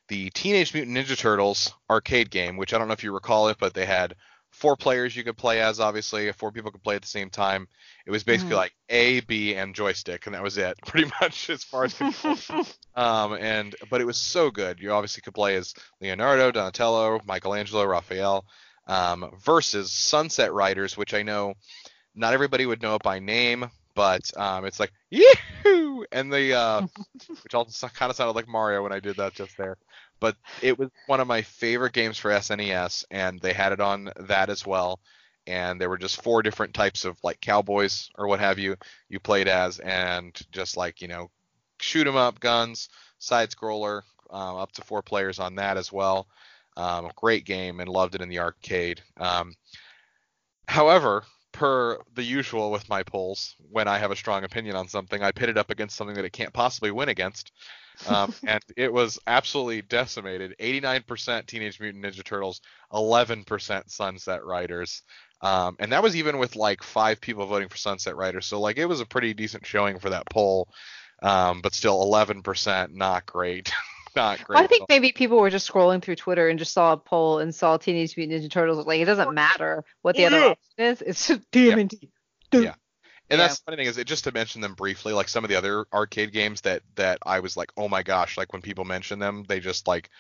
[0.09, 3.57] the Teenage Mutant Ninja Turtles arcade game, which I don't know if you recall it,
[3.59, 4.14] but they had
[4.51, 6.30] four players you could play as, obviously.
[6.32, 7.66] Four people could play at the same time.
[8.07, 8.59] It was basically Mhm.
[8.59, 11.95] like A, B, and joystick, and that was it, pretty much as far as
[12.95, 14.78] um, and but it was so good.
[14.80, 18.45] You obviously could play as Leonardo, Donatello, Michelangelo, Raphael,
[18.87, 21.55] um, versus Sunset Riders, which I know
[22.14, 26.05] not everybody would know it by name, but um, it's like Yahoo!
[26.12, 26.87] and the uh,
[27.43, 29.76] which also kind of sounded like Mario when I did that just there.
[30.20, 34.11] But it was one of my favorite games for SNES, and they had it on
[34.20, 35.01] that as well.
[35.47, 38.76] And there were just four different types of like cowboys or what have you
[39.09, 41.30] you played as, and just like you know,
[41.80, 46.26] shoot 'em up guns, side scroller, um, up to four players on that as well.
[46.77, 49.03] Um, great game and loved it in the arcade.
[49.18, 49.55] Um,
[50.68, 55.22] however, per the usual with my polls, when I have a strong opinion on something,
[55.22, 57.53] I pit it up against something that it can't possibly win against.
[58.07, 60.55] Um, and it was absolutely decimated.
[60.61, 62.61] 89% Teenage Mutant Ninja Turtles,
[62.93, 65.03] 11% Sunset Riders.
[65.41, 68.47] Um, and that was even with like five people voting for Sunset Riders.
[68.47, 70.68] So like it was a pretty decent showing for that poll.
[71.22, 73.72] Um, but still 11%, not great.
[74.17, 74.59] not great.
[74.59, 77.55] I think maybe people were just scrolling through Twitter and just saw a poll and
[77.55, 78.85] saw Teenage Mutant Ninja Turtles.
[78.87, 81.03] Like it doesn't matter what the other option is.
[81.03, 82.09] It's just TMNT.
[82.53, 82.75] Yeah.
[83.29, 83.47] And Yeah.
[83.49, 85.57] that's the funny thing is, it just to mention them briefly, like some of the
[85.57, 89.19] other arcade games that that I was like, oh my gosh, like when people mention
[89.19, 90.11] them, they just like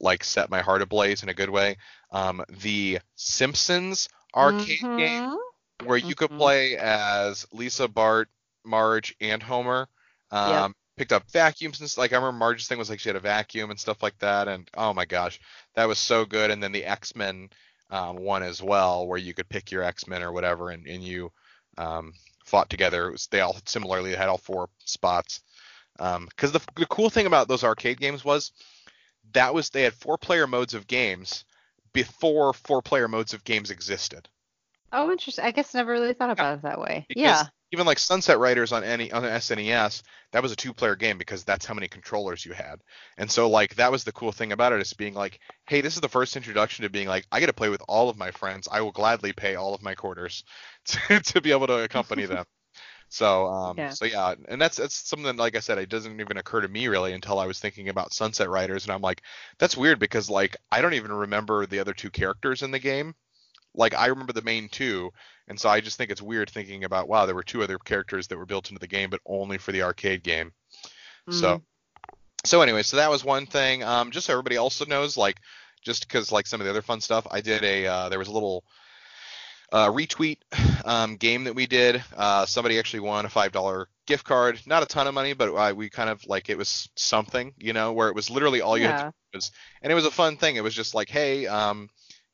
[0.00, 1.76] like set my heart ablaze in a good way.
[2.12, 5.36] Um, the Simpsons arcade game Mhm.
[5.84, 6.38] where you could Mhm.
[6.38, 8.28] play as Lisa, Bart,
[8.64, 9.88] Marge, and Homer.
[10.30, 10.72] Um, Yep.
[11.00, 12.02] Picked up vacuums and stuff.
[12.02, 14.48] like I remember Marge's thing was like she had a vacuum and stuff like that,
[14.48, 15.40] and oh my gosh,
[15.74, 16.50] that was so good.
[16.50, 17.48] And then the X Men
[17.88, 21.02] um, one as well, where you could pick your X Men or whatever, and, and
[21.02, 21.32] you
[21.78, 22.12] um,
[22.44, 23.08] fought together.
[23.08, 25.40] It was, they all similarly had all four spots.
[25.96, 28.52] Because the the cool thing about those arcade games was
[29.32, 31.46] that was they had four player modes of games
[31.94, 34.28] before four player modes of games existed.
[34.92, 35.46] Oh, interesting.
[35.46, 37.06] I guess I never really thought about it that way.
[37.08, 37.44] Because yeah.
[37.72, 40.02] Even like Sunset Riders on any on SNES,
[40.32, 42.80] that was a two-player game because that's how many controllers you had.
[43.16, 45.94] And so like that was the cool thing about it is being like, hey, this
[45.94, 48.32] is the first introduction to being like, I get to play with all of my
[48.32, 48.66] friends.
[48.70, 50.42] I will gladly pay all of my quarters
[50.86, 52.44] to, to be able to accompany them.
[53.08, 53.90] So um Yeah.
[53.90, 56.68] so yeah, and that's that's something that, like I said, it doesn't even occur to
[56.68, 59.22] me really until I was thinking about Sunset Riders and I'm like,
[59.58, 63.14] that's weird because like I don't even remember the other two characters in the game.
[63.74, 65.12] Like I remember the main two,
[65.48, 68.28] and so I just think it's weird thinking about wow, there were two other characters
[68.28, 70.52] that were built into the game, but only for the arcade game.
[71.30, 71.62] So, Mm.
[72.44, 73.84] so anyway, so that was one thing.
[73.84, 75.38] Um, just so everybody also knows, like,
[75.82, 78.28] just because like some of the other fun stuff, I did a uh, there was
[78.28, 78.64] a little
[79.72, 80.38] uh, retweet
[80.84, 82.02] um, game that we did.
[82.16, 85.54] Uh, somebody actually won a five dollar gift card, not a ton of money, but
[85.54, 88.76] uh, we kind of like it was something, you know, where it was literally all
[88.76, 89.10] you had to yeah.
[89.34, 89.52] was
[89.82, 90.56] and it was a fun thing.
[90.56, 91.88] It was just like, hey, um,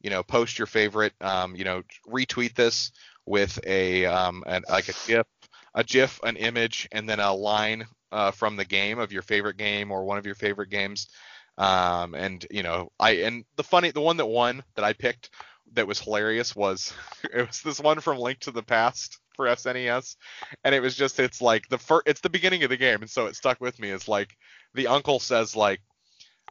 [0.07, 2.93] you know, post your favorite, um, you know, retweet this
[3.27, 5.27] with a um, an, like a GIF,
[5.75, 9.57] a GIF, an image, and then a line uh, from the game of your favorite
[9.57, 11.09] game or one of your favorite games.
[11.59, 15.31] Um, and you know, I and the funny, the one that won that I picked
[15.73, 16.93] that was hilarious was
[17.25, 20.15] it was this one from Link to the Past for SNES,
[20.63, 23.11] and it was just it's like the first, it's the beginning of the game, and
[23.11, 23.91] so it stuck with me.
[23.91, 24.37] It's like
[24.75, 25.81] the uncle says like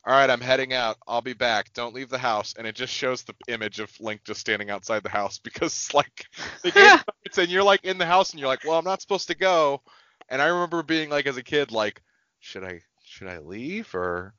[0.06, 0.98] all right, I'm heading out.
[1.08, 1.74] I'll be back.
[1.74, 2.54] Don't leave the house.
[2.58, 6.28] And it just shows the image of Link just standing outside the house because like
[6.64, 9.02] the game starts and you're like in the house and you're like, well, I'm not
[9.02, 9.82] supposed to go.
[10.30, 12.02] And I remember being like as a kid, like,
[12.40, 14.34] should I should I leave or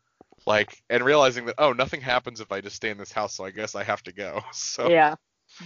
[0.47, 3.45] like and realizing that oh nothing happens if I just stay in this house, so
[3.45, 4.43] I guess I have to go.
[4.53, 5.17] So Yeah.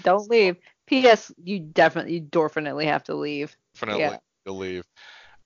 [0.03, 0.57] Don't leave.
[0.87, 1.33] P.S.
[1.43, 3.57] You definitely, you definitely have to leave.
[3.75, 4.19] definitely Yeah.
[4.47, 4.85] to leave.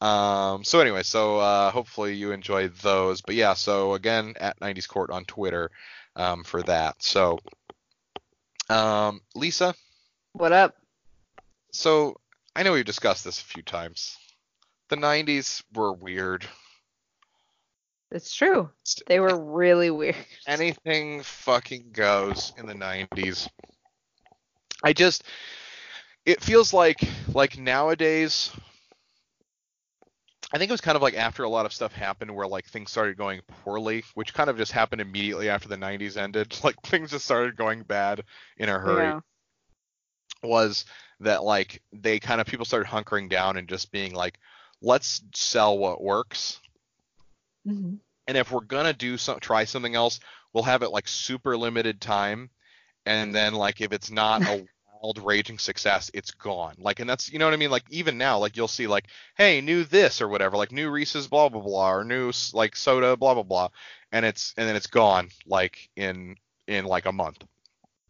[0.05, 3.23] Um, so anyway, so uh, hopefully you enjoyed those.
[3.23, 5.71] But yeah, so again at 90s Court on Twitter
[6.15, 7.03] um, for that.
[7.03, 7.39] So
[8.69, 9.75] um, Lisa,
[10.33, 10.75] What up?
[11.73, 12.17] so
[12.55, 14.17] I know we've discussed this a few times.
[14.91, 16.47] The 90s were weird.
[18.11, 18.71] It's true.
[19.09, 20.17] They were really weird.
[20.47, 23.49] anything fucking goes in the 90s.
[24.85, 25.25] I just
[26.27, 27.01] it feels like
[27.33, 28.51] like nowadays
[30.55, 32.65] I think it was kind of like after a lot of stuff happened where like
[32.67, 36.57] things started going poorly, which kind of just happened immediately after the 90s ended.
[36.65, 38.23] Like things just started going bad
[38.57, 39.07] in a hurry.
[39.07, 39.21] Yeah.
[40.45, 40.85] Was
[41.21, 44.39] that like they kind of people started hunkering down and just being like
[44.81, 46.61] let's sell what works
[47.67, 47.99] Mhm.
[48.29, 50.21] and if we're gonna do some try something else
[50.53, 52.51] we'll have it like super limited time
[53.07, 54.67] and then like if it's not a
[55.05, 56.75] wild raging success it's gone.
[56.79, 57.71] Like and that's you know what i mean?
[57.71, 61.29] Like even now like you'll see like hey new this or whatever like new reese's
[61.29, 63.69] blah blah blah or new like soda blah blah blah.
[64.13, 66.37] And it's and then it's gone like in
[66.67, 67.45] in like a month.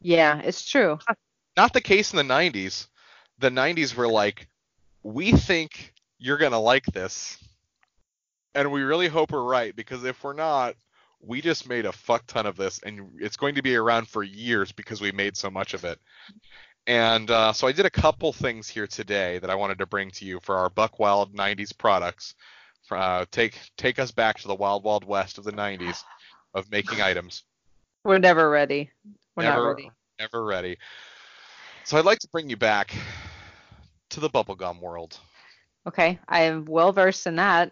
[0.00, 0.98] Yeah, it's true.
[1.56, 2.86] not the case in the 90s
[3.38, 4.48] the 90s were like
[5.02, 7.38] we think you're gonna like this
[8.54, 10.76] and we really hope we're right because if we're not
[11.26, 14.22] we just made a fuck ton of this and it's going to be around for
[14.22, 15.98] years because we made so much of it
[16.86, 20.10] and uh, so i did a couple things here today that i wanted to bring
[20.10, 22.34] to you for our buck wild 90s products
[22.90, 26.02] uh, take take us back to the wild wild west of the 90s
[26.52, 27.42] of making items
[28.04, 28.90] We're never ready.
[29.34, 29.90] We're Never- not ready.
[30.20, 30.76] never ready
[31.84, 32.94] so i'd like to bring you back
[34.10, 35.18] to the bubblegum world
[35.86, 37.70] Okay, I am well versed in that.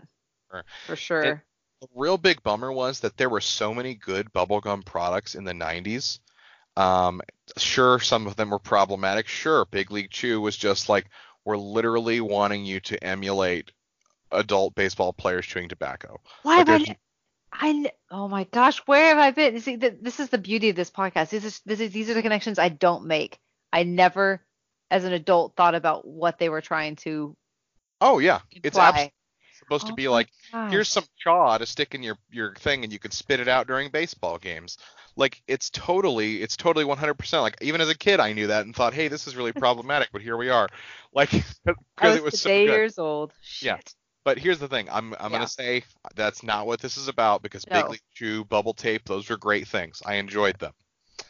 [0.51, 0.65] Sure.
[0.87, 1.43] For sure.
[1.81, 5.55] the real big bummer was that there were so many good bubblegum products in the
[5.55, 6.19] 90s.
[6.77, 7.21] Um,
[7.59, 9.29] sure, some of them were problematic.
[9.29, 11.07] Sure, Big League Chew was just like,
[11.45, 13.73] we're literally wanting you to emulate
[14.31, 16.21] adult baseball players chewing tobacco.
[16.43, 16.97] Why Like, have I?
[17.55, 19.61] I oh my gosh, where have I been?
[19.61, 21.29] See, th- this is the beauty of this podcast.
[21.29, 23.39] This is, this is these are the connections I don't make.
[23.73, 24.43] I never,
[24.91, 27.37] as an adult, thought about what they were trying to
[28.03, 28.41] Oh, yeah.
[28.51, 29.13] It's imply.
[29.63, 30.29] Supposed to Oh be like,
[30.67, 33.67] here's some chaw to stick in your, your thing and you can spit it out
[33.67, 34.77] during baseball games.
[35.17, 37.43] Like, it's totally, it's totally 100%.
[37.43, 40.11] Like, even as a kid, I knew that and thought, hey, this is really problematic,
[40.13, 40.69] but here we are.
[41.13, 41.31] Like,
[41.97, 42.83] because it was so good.
[42.83, 43.33] years old.
[43.61, 43.79] Yeah.
[44.25, 44.89] But here's the thing.
[44.91, 45.39] I'm I'm Yeah.
[45.39, 45.85] gonna say
[46.15, 49.67] that's not what this is about because Big League Chew, Bubble Tape, those were great
[49.69, 50.03] things.
[50.07, 50.75] I enjoyed them.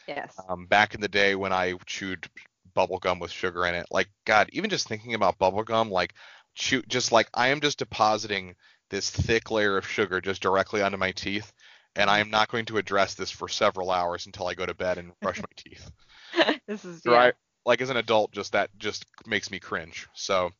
[0.06, 0.46] Yes.
[0.48, 2.28] Um, back in the day when I chewed
[2.74, 6.14] bubble gum with sugar in it, like God, even just thinking about bubble gum, like
[6.54, 8.54] chew, just like I am just depositing
[8.90, 11.52] this thick layer of sugar just directly onto my teeth,
[11.96, 14.74] and I am not going to address this for several hours until I go to
[14.74, 15.90] bed and brush my teeth.
[16.66, 17.26] this is Right.
[17.26, 17.32] yeah.
[17.64, 20.08] Like as an adult, just that just makes me cringe.
[20.14, 20.50] So,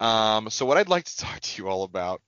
[0.00, 2.20] um, so what I'd like to talk to you all about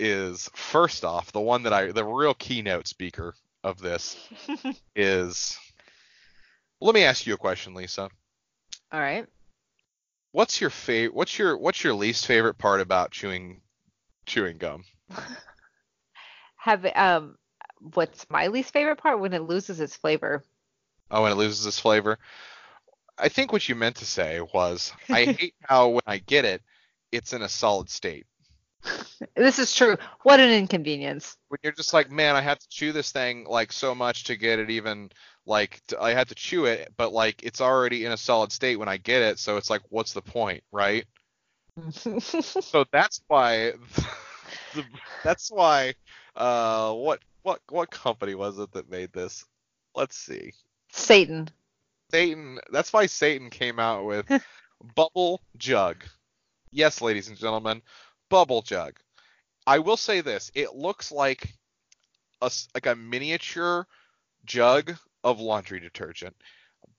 [0.00, 3.34] is first off the one that I, the real keynote speaker
[3.64, 4.16] of this
[4.96, 5.58] is.
[6.80, 8.08] Let me ask you a question, Lisa.
[8.92, 9.26] All right.
[10.38, 11.16] What's your favorite?
[11.16, 13.60] What's your what's your least favorite part about chewing
[14.24, 14.84] chewing gum?
[16.58, 17.36] Have um,
[17.80, 20.44] what's my least favorite part when it loses its flavor?
[21.10, 22.20] Oh, when it loses its flavor.
[23.18, 26.62] I think what you meant to say was I hate how when I get it,
[27.10, 28.24] it's in a solid state.
[29.34, 29.96] This is true.
[30.22, 31.36] What an inconvenience.
[31.48, 34.36] when you're just like, man, I have to chew this thing like so much to
[34.36, 35.10] get it even
[35.48, 38.88] like I had to chew it, but like it's already in a solid state when
[38.88, 41.04] I get it, so it's like, what's the point, right?
[42.20, 43.72] So that's why,
[44.74, 44.84] the,
[45.22, 45.94] that's why,
[46.36, 49.44] uh, what what what company was it that made this?
[49.94, 50.52] Let's see,
[50.90, 51.48] Satan.
[52.10, 52.58] Satan.
[52.72, 54.26] That's why Satan came out with
[54.96, 56.04] Bubble Jug.
[56.72, 57.80] Yes, ladies and gentlemen,
[58.28, 58.98] Bubble Jug.
[59.66, 61.54] I will say this: it looks like
[62.42, 63.86] a like a miniature
[64.44, 66.36] jug of laundry detergent,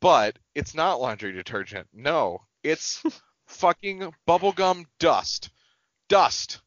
[0.01, 1.87] but it's not laundry detergent.
[1.93, 3.01] No, it's
[3.47, 5.49] fucking bubblegum dust.
[6.07, 6.61] Dust.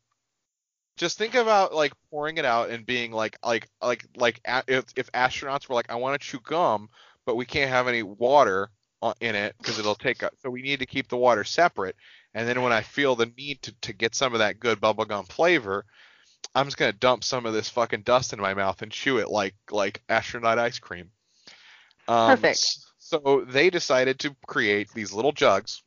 [0.97, 4.85] Just think about like pouring it out and being like like like like a- if,
[4.97, 6.89] if astronauts were like, I want to chew gum,
[7.27, 10.35] but we can't have any water on- in it because it'll take up.
[10.43, 11.97] So we need to keep the water separate.
[12.35, 15.29] And then when I feel the need to, to get some of that good bubblegum
[15.31, 15.85] flavor,
[16.55, 19.29] I'm just gonna dump some of this fucking dust in my mouth and chew it
[19.31, 21.11] like like astronaut ice cream.
[22.09, 22.79] Um, Perfect.
[22.99, 25.83] So they decided to create these little jugs.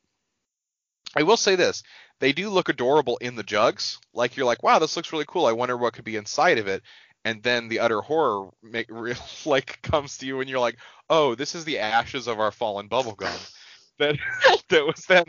[1.15, 1.83] I will say this:
[2.19, 3.99] they do look adorable in the jugs.
[4.13, 5.45] Like you're like, wow, this looks really cool.
[5.45, 6.83] I wonder what could be inside of it.
[7.23, 8.89] And then the utter horror make,
[9.45, 10.77] like comes to you, and you're like,
[11.09, 13.51] oh, this is the ashes of our fallen bubblegum.
[13.97, 14.17] that
[14.69, 15.25] that was then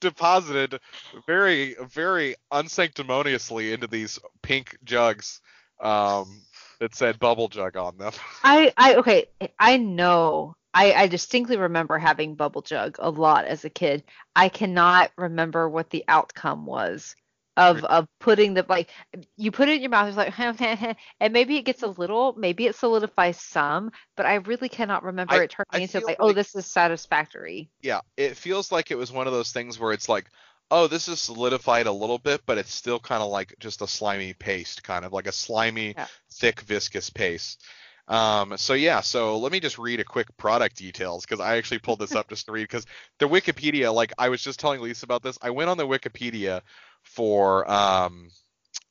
[0.00, 0.80] deposited
[1.26, 5.40] very very unsanctimoniously into these pink jugs
[5.80, 6.42] um,
[6.80, 8.12] that said bubble jug on them.
[8.44, 9.26] I, I okay,
[9.58, 10.54] I know.
[10.74, 14.04] I, I distinctly remember having bubble jug a lot as a kid.
[14.36, 17.16] I cannot remember what the outcome was
[17.58, 17.86] of hmm.
[17.86, 18.88] of putting the like
[19.36, 20.38] you put it in your mouth it's like
[21.20, 25.34] and maybe it gets a little maybe it solidifies some but i really cannot remember
[25.34, 28.96] I- it turning into feel like, oh this is satisfactory Yeah, it feels like it
[28.96, 30.26] was one of those things where it's like,
[30.70, 33.86] oh, this is solidified a little bit, but it's still kind of like just a
[33.86, 36.06] slimy paste, kind of like a slimy, Yeah.
[36.32, 37.62] thick, viscous paste.
[38.08, 41.80] Um, so yeah, so let me just read a quick product details because I actually
[41.80, 42.86] pulled this up just to read because
[43.18, 45.38] the Wikipedia, like I was just telling Lisa about this.
[45.42, 46.62] I went on the Wikipedia
[47.02, 48.30] for um,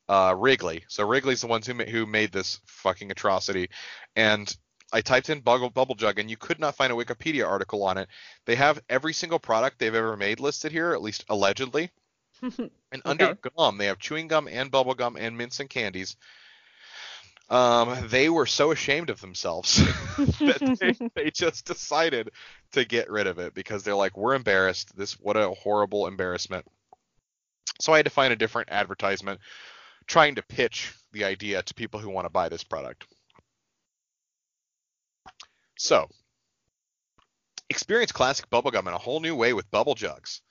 [0.08, 0.84] uh, Wrigley.
[0.88, 3.70] So Wrigley's the ones who ma- who made this fucking atrocity,
[4.16, 4.56] and
[4.92, 7.98] I typed in bubble, bubble jug, and you could not find a Wikipedia article on
[7.98, 8.08] it.
[8.46, 11.92] They have every single product they've ever made listed here, at least allegedly.
[12.90, 16.16] And under gum, they have chewing gum and bubble gum and mints and candies.
[17.50, 19.76] Um, they were so ashamed of themselves
[20.18, 20.78] that
[21.14, 22.32] they, they just decided
[22.74, 24.96] to get rid of it because they're like, we're embarrassed.
[24.96, 26.66] This what a horrible embarrassment.
[27.82, 29.40] So I had to find a different advertisement
[30.08, 33.06] trying to pitch the idea to people who want to buy this product.
[35.78, 36.10] So,
[37.70, 40.42] experience classic bubblegum in a whole new way with bubble jugs.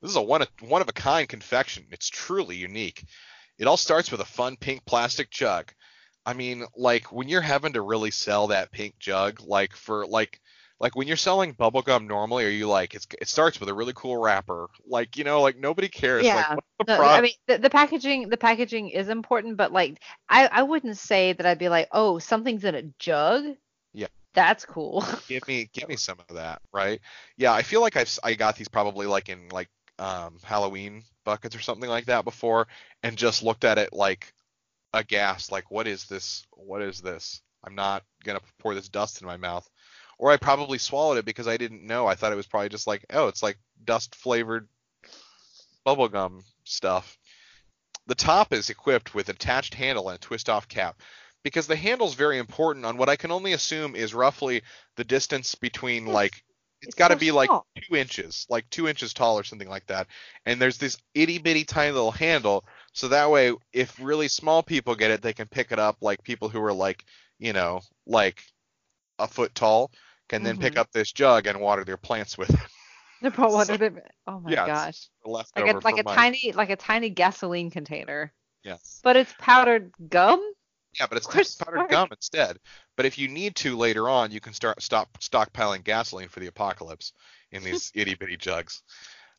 [0.00, 1.86] This is a one of, one of a kind confection.
[1.90, 3.04] It's truly unique.
[3.58, 5.72] It all starts with a fun pink plastic jug.
[6.24, 10.40] I mean, like when you're having to really sell that pink jug, like for like
[10.80, 13.92] like when you're selling bubblegum normally, are you like it's it starts with a really
[13.94, 14.68] cool wrapper?
[14.86, 16.24] Like, you know, like nobody cares.
[16.24, 16.54] Like Yeah.
[16.76, 20.48] what's the No, I mean the, the packaging the packaging is important, but like I,
[20.48, 23.44] I wouldn't say that I'd be like, oh, something's in a jug.
[24.34, 25.04] That's cool.
[25.28, 27.00] give me give me some of that, right?
[27.36, 29.68] Yeah, I feel like I've I got these probably like in like
[29.98, 32.66] um Halloween buckets or something like that before
[33.02, 34.32] and just looked at it like
[34.94, 36.46] aghast like what is this?
[36.52, 37.42] What is this?
[37.64, 39.68] I'm not to pour this dust in my mouth.
[40.18, 42.06] Or I probably swallowed it because I didn't know.
[42.06, 44.68] I thought it was probably just like, oh, it's like dust flavored
[45.86, 47.18] bubblegum stuff.
[48.06, 51.00] The top is equipped with attached handle and a twist off cap
[51.42, 54.62] because the handle's very important on what I can only assume is roughly
[54.96, 56.14] the distance between Yes.
[56.14, 56.42] like
[56.82, 57.66] it's got to so be like small.
[57.88, 60.08] two inches, like two inches tall or something like that.
[60.46, 64.96] And there's this itty bitty tiny little handle, so that way if really small people
[64.96, 65.98] get it, they can pick it up.
[66.00, 67.04] Like people who are like
[67.38, 68.42] you know like
[69.20, 69.92] a foot tall
[70.28, 70.78] can then pick Mhm.
[70.78, 72.60] up this jug and water their plants with it.
[73.36, 73.90] What So-
[74.26, 74.88] oh my yeah, gosh.
[74.88, 76.16] it's Like a like a mine.
[76.16, 78.32] tiny like a tiny gasoline container.
[78.64, 78.98] yes.
[79.04, 80.40] But it's powdered gum?
[80.98, 81.90] Yeah, but it's We're powdered smart.
[81.90, 82.58] gum instead.
[82.96, 86.48] But if you need to later on, you can start stop stockpiling gasoline for the
[86.48, 87.12] apocalypse
[87.50, 88.82] in these itty bitty jugs.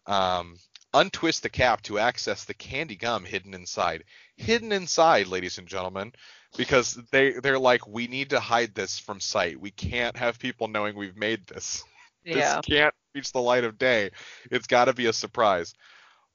[0.06, 0.58] Um,
[0.94, 4.04] untwist the cap to access the candy gum hidden inside.
[4.38, 6.14] Hidden inside, ladies and gentlemen,
[6.58, 9.60] because they they're like, we need to hide this from sight.
[9.60, 11.84] We can't have people knowing we've made this.
[12.26, 12.62] Yeah.
[12.66, 14.12] This can't reach the light of day.
[14.50, 15.74] It's got to be a surprise.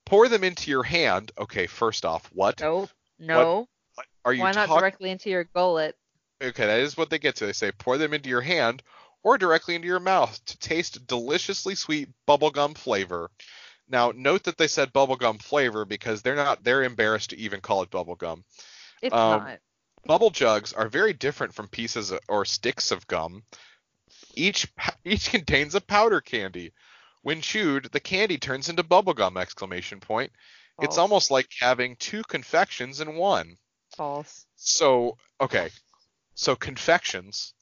[0.04, 1.32] Pour them into your hand.
[1.38, 2.60] Okay, first off, what?
[2.60, 2.90] Nope.
[3.18, 3.68] No.
[4.28, 4.80] Are you Why not talking?
[4.80, 5.96] directly into your gullet?
[6.42, 7.46] Okay, that is what they get to.
[7.46, 8.82] They say pour them into your hand
[9.22, 13.30] or directly into your mouth to taste deliciously sweet bubblegum flavor.
[13.88, 17.80] Now, note that they said bubblegum flavor because they're not they're embarrassed to even call
[17.82, 18.44] it bubblegum.
[19.00, 19.58] It's Um, not.
[20.04, 23.44] Bubble jugs are very different from pieces or sticks of gum.
[24.34, 24.66] Each
[25.06, 26.74] each contains a powder candy.
[27.22, 30.32] When chewed, the candy turns into bubblegum exclamation point.
[30.80, 30.98] It's False.
[30.98, 33.56] almost like having two confections in one.
[33.98, 34.46] False.
[34.56, 35.68] So okay,
[36.34, 37.52] so confections.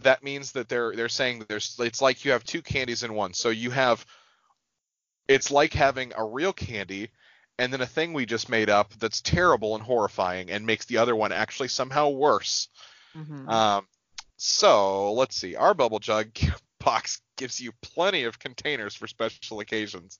[0.00, 3.14] That means that they're they're saying that there's it's like you have two candies in
[3.14, 3.34] one.
[3.34, 4.04] So you have
[5.28, 7.10] it's like having a real candy
[7.58, 10.98] and then a thing we just made up that's terrible and horrifying and makes the
[10.98, 12.68] other one actually somehow worse.
[13.16, 13.48] Mhm.
[13.48, 13.86] Um,
[14.36, 15.56] so let's see.
[15.56, 16.28] Our bubble jug
[16.80, 20.18] box gives you plenty of containers for special occasions.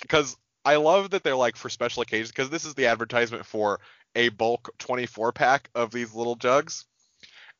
[0.00, 2.30] Because I love that they're like for special occasions.
[2.30, 3.80] Because this is the advertisement for
[4.14, 6.84] a bulk 24 pack of these little jugs.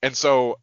[0.02, 0.58] And so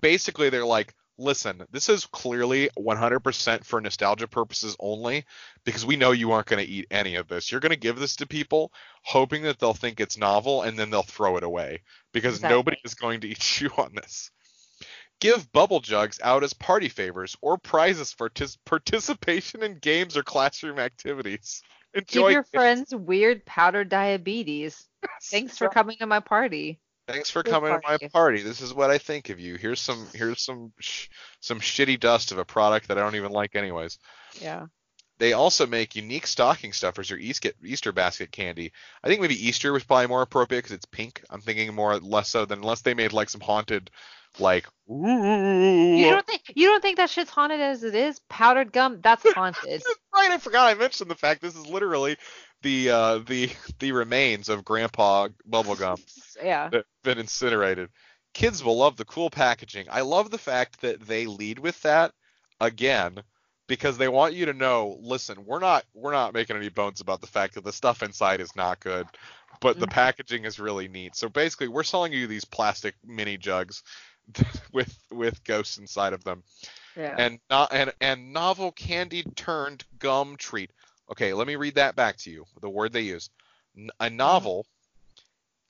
[0.00, 5.24] basically they're like, listen, this is clearly 100% for nostalgia purposes only
[5.64, 7.50] because we know you aren't going to eat any of this.
[7.50, 8.72] You're going to give this to people
[9.02, 12.56] hoping that they'll think it's novel and then they'll throw it away because Exactly.
[12.56, 14.30] nobody is going to eat you on this.
[15.20, 20.22] Give bubble jugs out as party favors or prizes for tis- participation in games or
[20.22, 21.62] classroom activities.
[22.00, 24.88] Give Enjoy your friends weird powder diabetes.
[25.30, 26.80] Thanks for coming to my party.
[27.06, 28.08] Thanks for Good coming to my party.
[28.08, 28.42] party.
[28.42, 29.54] This is what I think of you.
[29.56, 31.08] Here's some here's some sh-
[31.40, 33.98] some shitty dust of a product that I don't even like anyways.
[34.40, 34.66] Yeah.
[35.18, 38.72] They also make unique stocking stuffers or Easter, Easter basket candy.
[39.02, 41.22] I think maybe Easter was probably more appropriate because it's pink.
[41.28, 43.90] I'm thinking more less so than unless they made like some haunted,
[44.38, 48.20] like You don't think you don't think that shit's haunted as it is?
[48.28, 49.82] Powdered gum, that's haunted.
[50.14, 50.30] right.
[50.30, 52.16] I forgot I mentioned the fact this is literally
[52.62, 53.50] the uh, the
[53.80, 56.00] the remains of Grandpa Bubblegum
[56.42, 56.68] yeah.
[56.68, 57.90] that been incinerated.
[58.34, 59.86] Kids will love the cool packaging.
[59.90, 62.12] I love the fact that they lead with that
[62.60, 63.22] again
[63.68, 67.20] because they want you to know, listen, we're not we're not making any bones about
[67.20, 69.06] the fact that the stuff inside is not good,
[69.60, 69.90] but the Mhm.
[69.90, 71.14] packaging is really neat.
[71.14, 73.84] So basically, we're selling you these plastic mini jugs
[74.72, 76.42] with with ghosts inside of them
[76.96, 77.14] Yeah.
[77.16, 80.70] and not and and novel candy turned gum treat.
[81.10, 82.44] Okay, let me read that back to you.
[82.60, 83.30] The word they use.
[84.00, 84.66] A novel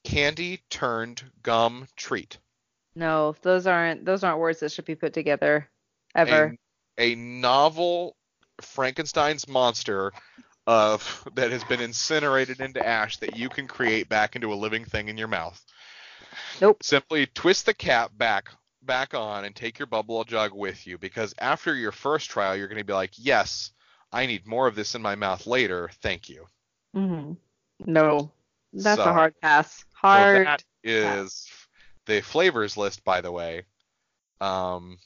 [0.05, 2.39] candy turned gum treat.
[2.95, 5.69] no, those aren't those aren't words that should be put together
[6.15, 6.57] ever.
[6.99, 8.17] A novel
[8.61, 10.13] Frankenstein's monster
[10.67, 14.85] of that has been incinerated into ash that you can create back into a living
[14.85, 15.65] thing in your mouth.
[16.61, 16.83] Nope.
[16.83, 18.51] Simply twist the cap back
[18.83, 22.69] back on and take your bubble jug with you because after your first trial you're
[22.69, 23.73] going to be like, "Yes,
[24.13, 25.91] I need more of this in my mouth later.
[26.03, 26.47] Thank you."
[26.95, 27.33] hmm
[27.81, 28.31] No.
[28.73, 29.79] That's So- a hard pass.
[29.79, 30.47] So Hard.
[30.47, 31.49] that is
[32.07, 33.65] the flavors list, by the way,
[34.41, 34.99] um,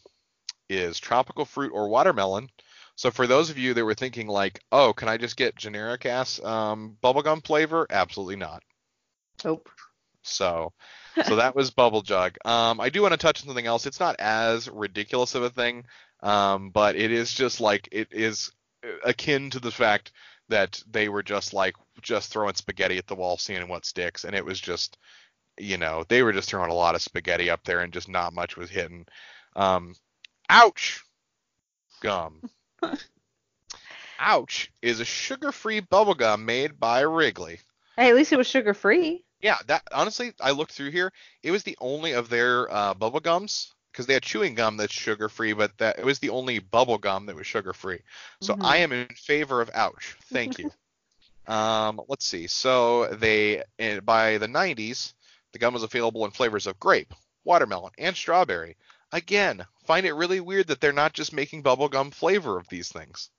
[0.69, 2.49] is tropical fruit or watermelon.
[2.97, 6.07] So for those of you that were thinking like, oh, can I just get generic
[6.07, 7.87] ass um, bubblegum flavor?
[7.91, 8.63] Absolutely not.
[9.45, 9.69] Nope.
[10.23, 10.73] So,
[11.25, 12.37] so that was Bubble Jug.
[12.45, 13.87] Um, I do want to touch on something else.
[13.87, 15.87] It's not as ridiculous of a thing,
[16.23, 18.53] um, but it is just like it is
[19.05, 20.13] akin to the fact
[20.49, 24.35] that they were just like just throwing spaghetti at the wall, seeing what sticks, and
[24.35, 24.99] it was just,
[25.59, 28.33] you know, they were just throwing a lot of spaghetti up there, and just not
[28.35, 29.07] much was hitting.
[29.57, 29.95] Um,
[30.53, 31.03] ouch,
[32.01, 32.43] gum.
[34.19, 37.59] Ouch is a sugar-free bubblegum made by Wrigley.
[37.97, 39.25] Hey, at least it was sugar free.
[39.41, 41.13] Yeah, that honestly, I looked through here.
[41.43, 44.93] It was the only of their uh, bubble gums because they had chewing gum that's
[44.93, 48.01] sugar free, but that it was the only bubble gum that was sugar free.
[48.41, 48.65] So Mhm.
[48.65, 50.17] I am in favor of ouch.
[50.33, 50.71] Thank you.
[51.47, 52.47] um, let's see.
[52.47, 55.15] So they eh, by the 90s,
[55.53, 57.13] the gum was available in flavors of grape,
[57.45, 58.77] watermelon, and strawberry.
[59.13, 62.89] Again, find it really weird that they're not just making bubble gum flavor of these
[62.89, 63.31] things.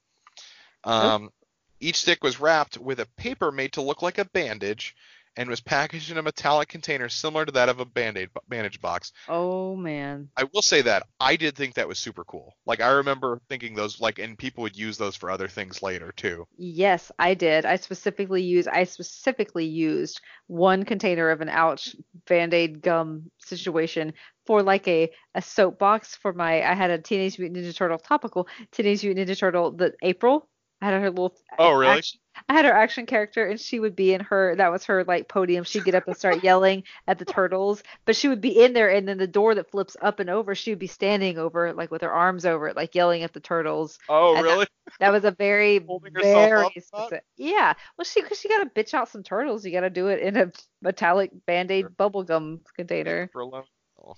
[0.83, 1.31] Um,
[1.79, 4.95] each stick was wrapped with a paper made to look like a bandage
[5.35, 9.11] and was packaged in a metallic container similar to that of a band-aid bandage box.
[9.27, 10.29] Oh man.
[10.37, 12.53] I will say that I did think that was super cool.
[12.65, 16.11] Like I remember thinking those like and people would use those for other things later
[16.15, 16.45] too.
[16.57, 17.65] Yes, I did.
[17.65, 21.95] I specifically used I specifically used one container of an ouch
[22.27, 24.13] Band-Aid gum situation
[24.45, 27.97] for like a a soap box for my I had a Teenage Mutant Ninja Turtle
[27.97, 30.47] topical Teenage Mutant Ninja Turtle the April.
[30.81, 31.97] I had her little Oh, really?
[31.99, 32.19] action-
[32.49, 35.27] I had her action character and she would be in her that was her like
[35.27, 35.63] podium.
[35.63, 38.89] She'd get up and start yelling at the turtles, but she would be in there
[38.89, 41.75] and then the door that flips up and over, she would be standing over it
[41.75, 43.99] like with her arms over it, like yelling at the turtles.
[44.09, 44.67] Oh, And really?
[44.99, 45.79] That was a very,
[46.13, 47.23] very specific.
[47.37, 47.73] Yeah.
[47.97, 49.65] Well, she because she got to bitch out some turtles.
[49.65, 53.29] You got to do it in a metallic Band-Aid bubblegum container.
[53.31, 54.15] For a oh,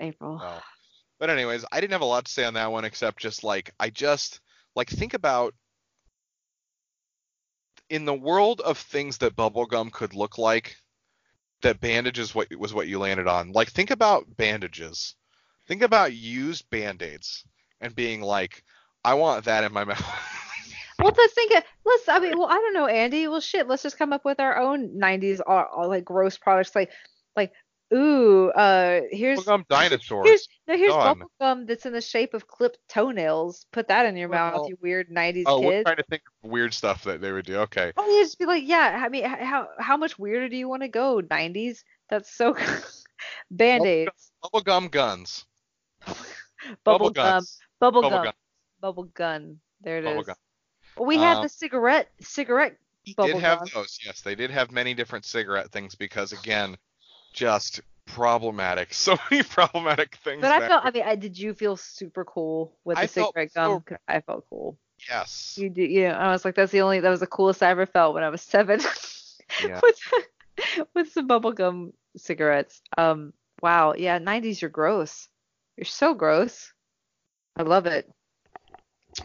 [0.00, 0.38] April.
[0.38, 0.58] no.
[1.18, 3.70] But anyways, I didn't have a lot to say on that one except just like
[3.80, 4.40] I just
[4.74, 5.54] like think about
[7.88, 10.76] in the world of things that bubblegum could look like
[11.62, 13.52] that bandages what was what you landed on.
[13.52, 15.14] Like think about bandages.
[15.66, 17.44] Think about used band-aids
[17.80, 18.62] and being like,
[19.04, 20.04] I want that in my mouth.
[20.98, 21.54] Well, let's think.
[21.54, 22.08] Of, let's.
[22.08, 23.28] I mean, well, I don't know, Andy.
[23.28, 23.68] Well, shit.
[23.68, 26.74] Let's just come up with our own '90s all, all, like gross products.
[26.74, 26.90] Like,
[27.36, 27.52] like,
[27.94, 30.26] ooh, uh, here's bubblegum dinosaurs.
[30.26, 31.18] here's no here's Done.
[31.18, 33.66] bubble gum that's in the shape of clipped toenails.
[33.72, 35.84] Put that in your Well, mouth, you weird '90s oh, we're kid.
[35.84, 37.58] trying to think of weird stuff that they would do.
[37.60, 37.92] Okay.
[37.96, 39.00] Oh, you just be like, yeah.
[39.04, 41.20] I mean, how how much weirder do you want to go?
[41.22, 41.84] '90s.
[42.08, 42.56] That's so.
[43.50, 45.44] Band-aids, Bubblegum guns.
[46.06, 46.16] bubble
[46.84, 47.58] Bubble gum, guns.
[47.80, 48.10] bubble gum.
[48.10, 48.32] Bubble gum, gum.
[48.80, 49.60] bubble gun.
[49.80, 50.26] There it Bubble is.
[50.26, 50.36] gum.
[50.96, 52.76] Well, we had Um, the cigarette cigarette
[53.16, 53.68] bubble did have gum.
[53.74, 53.98] those.
[54.04, 56.76] Yes, they did have many different cigarette things because again,
[57.36, 58.88] just problematic.
[58.94, 60.40] So many problematic things.
[60.40, 63.06] But I back felt, I mean, I, did you feel super cool with the I
[63.06, 64.78] cigarette so I felt cool.
[65.08, 65.54] yes.
[65.56, 67.70] You do, you know, I was like, that's the only, that was the coolest I
[67.70, 68.80] ever felt when I was seven
[69.64, 69.80] Yeah.
[69.82, 70.00] with,
[70.94, 72.80] with some bubblegum cigarettes.
[72.98, 73.32] Um,
[73.62, 73.94] wow.
[73.96, 74.18] Yeah.
[74.18, 75.28] 90s, you're gross.
[75.76, 76.72] You're so gross.
[77.56, 78.10] I love it.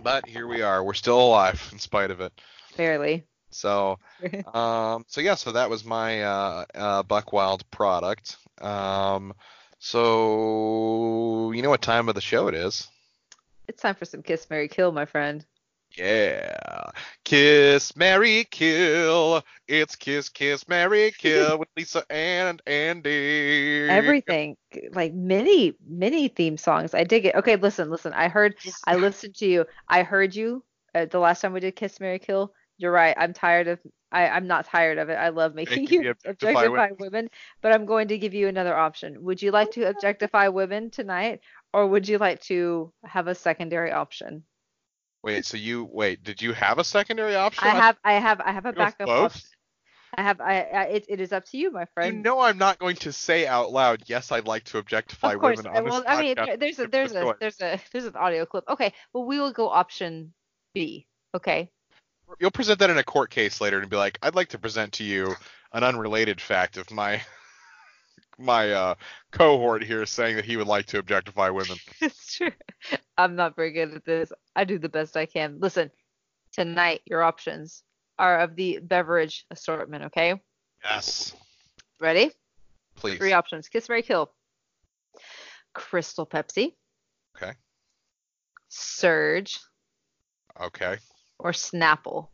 [0.04, 0.84] But here we are.
[0.84, 2.34] We're still alive in spite of it.
[2.78, 3.26] Barely.
[3.52, 4.00] So,
[4.54, 8.38] um, so yeah, so that was my uh, uh, Buckwild product.
[8.60, 9.34] Um,
[9.80, 12.88] so you know what time of the show it is?
[13.68, 15.46] It's time for some Kiss Mary Kill, my friend.
[15.98, 16.90] Yeah.
[17.24, 19.44] Kiss, Mary, kill.
[19.68, 23.88] It's Kiss, Kiss, Mary, kill with Lisa and Andy.
[23.90, 24.58] Everything.
[24.94, 26.94] Like many, many theme songs.
[26.94, 27.36] I dig it.
[27.36, 28.14] Okay, listen, listen.
[28.14, 29.66] I heard, I listened to you.
[29.88, 30.64] I heard you
[30.96, 32.54] uh, the last time we did Kiss, Mary, Kill.
[32.82, 33.16] You're right.
[33.16, 33.80] I'm tired of,
[34.12, 35.14] I, I'm not tired of it.
[35.14, 36.98] I love making Making you you objectify objectify women.
[37.00, 37.30] women,
[37.62, 39.24] but I'm going to give you another option.
[39.24, 41.42] Would you like to objectify women tonight,
[41.74, 44.44] or would you like to have a secondary option?
[45.22, 46.24] Wait, so you wait?
[46.24, 47.68] Did you have a secondary option?
[47.68, 49.36] I have, I have, I have a backup both?
[49.36, 49.48] option.
[50.18, 52.18] I have, I, I it, it is up to you, my friend.
[52.18, 54.02] You know I'm not going to say out loud.
[54.08, 55.58] Yes, I'd like to objectify of course.
[55.60, 58.16] women I- on this well, I mean, there's a there's a there's a there's an
[58.16, 58.64] audio clip.
[58.68, 60.34] Okay, well we will go option
[60.74, 61.06] B.
[61.36, 61.70] Okay.
[62.40, 64.94] You'll present that in a court case later and be like, I'd like to present
[64.94, 65.36] to you
[65.74, 67.22] an unrelated fact of my
[68.38, 68.96] my uh,
[69.32, 71.78] cohort here saying that he would like to objectify women.
[72.02, 72.52] it's true.
[73.18, 74.32] I'm not very good at this.
[74.56, 75.58] I do the best I can.
[75.60, 75.92] Listen,
[76.54, 77.84] tonight your options
[78.18, 80.06] are of the beverage assortment.
[80.06, 80.40] Okay.
[80.84, 81.36] Yes,
[82.00, 82.32] Ready?
[82.96, 83.18] please.
[83.18, 84.32] Three options: Kiss, Mary, Kill.
[85.74, 86.74] Crystal Pepsi.
[87.36, 87.54] Okay.
[88.70, 89.60] Surge
[90.60, 90.98] Okay.
[91.42, 92.28] Or Snapple.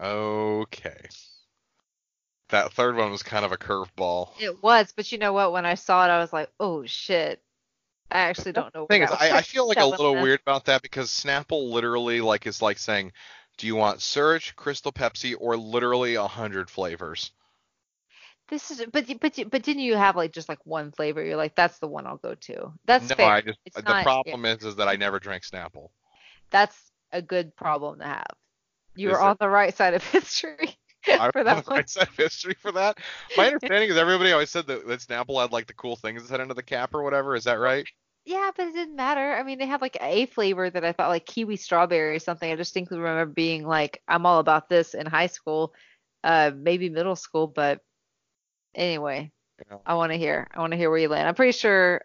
[0.00, 1.06] Okay.
[2.48, 4.30] That third one was kind of a curveball.
[4.40, 5.52] It was, but you know what?
[5.52, 7.42] When I saw it, I was like, "Oh shit!"
[8.10, 8.86] I actually don't know.
[8.86, 12.46] thing is, I, I feel like a little weird about that because Snapple literally like
[12.46, 13.12] is like saying,
[13.56, 17.32] do you want Surge, Crystal Pepsi, or literally a hundred flavors?
[18.48, 21.24] This is, but but but didn't you have like just like one flavor?
[21.24, 22.72] You're like, that's the one I'll go to.
[22.84, 23.26] That's no, fair.
[23.30, 24.02] I just It's the not- yeah.
[24.02, 25.88] problem is is that I never drank Snapple.
[26.50, 26.76] That's
[27.14, 28.26] a good problem to have.
[28.96, 29.22] You Is were it?
[29.22, 30.76] on the right side of history
[31.08, 31.78] I for that the one.
[31.78, 32.98] right side of history for that.
[33.36, 36.40] My understanding is everybody always said that, that Snapple had like the cool things set
[36.40, 37.34] into the cap or whatever.
[37.36, 37.86] Is that right?
[38.24, 39.34] Yeah, but it didn't matter.
[39.34, 42.50] I mean, they had like a flavor that I thought like kiwi strawberry or something.
[42.50, 45.74] I distinctly remember being like, I'm all about this in high school,
[46.22, 47.80] uh, maybe middle school, but
[48.74, 49.30] anyway,
[49.70, 49.80] know?
[49.84, 50.48] I want to hear.
[50.54, 51.28] I want to hear where you land.
[51.28, 52.02] I'm pretty sure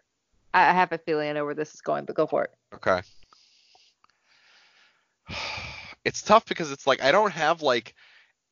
[0.52, 2.50] I have a feeling I know where this is going, but go for it.
[2.74, 3.00] Okay.
[6.02, 7.94] It's tough because it's like I don't have like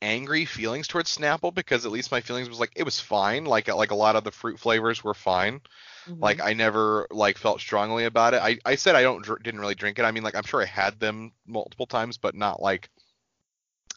[0.02, 3.46] angry feelings towards Snapple because at least my feelings was like it was fine.
[3.46, 5.62] Like like a lot of the fruit flavors were fine.
[6.06, 6.20] Mhm.
[6.20, 8.42] Like I never like felt strongly about it.
[8.42, 10.04] I I said I don't dr- didn't really drink it.
[10.04, 12.90] I mean like I'm sure I had them multiple times, but not like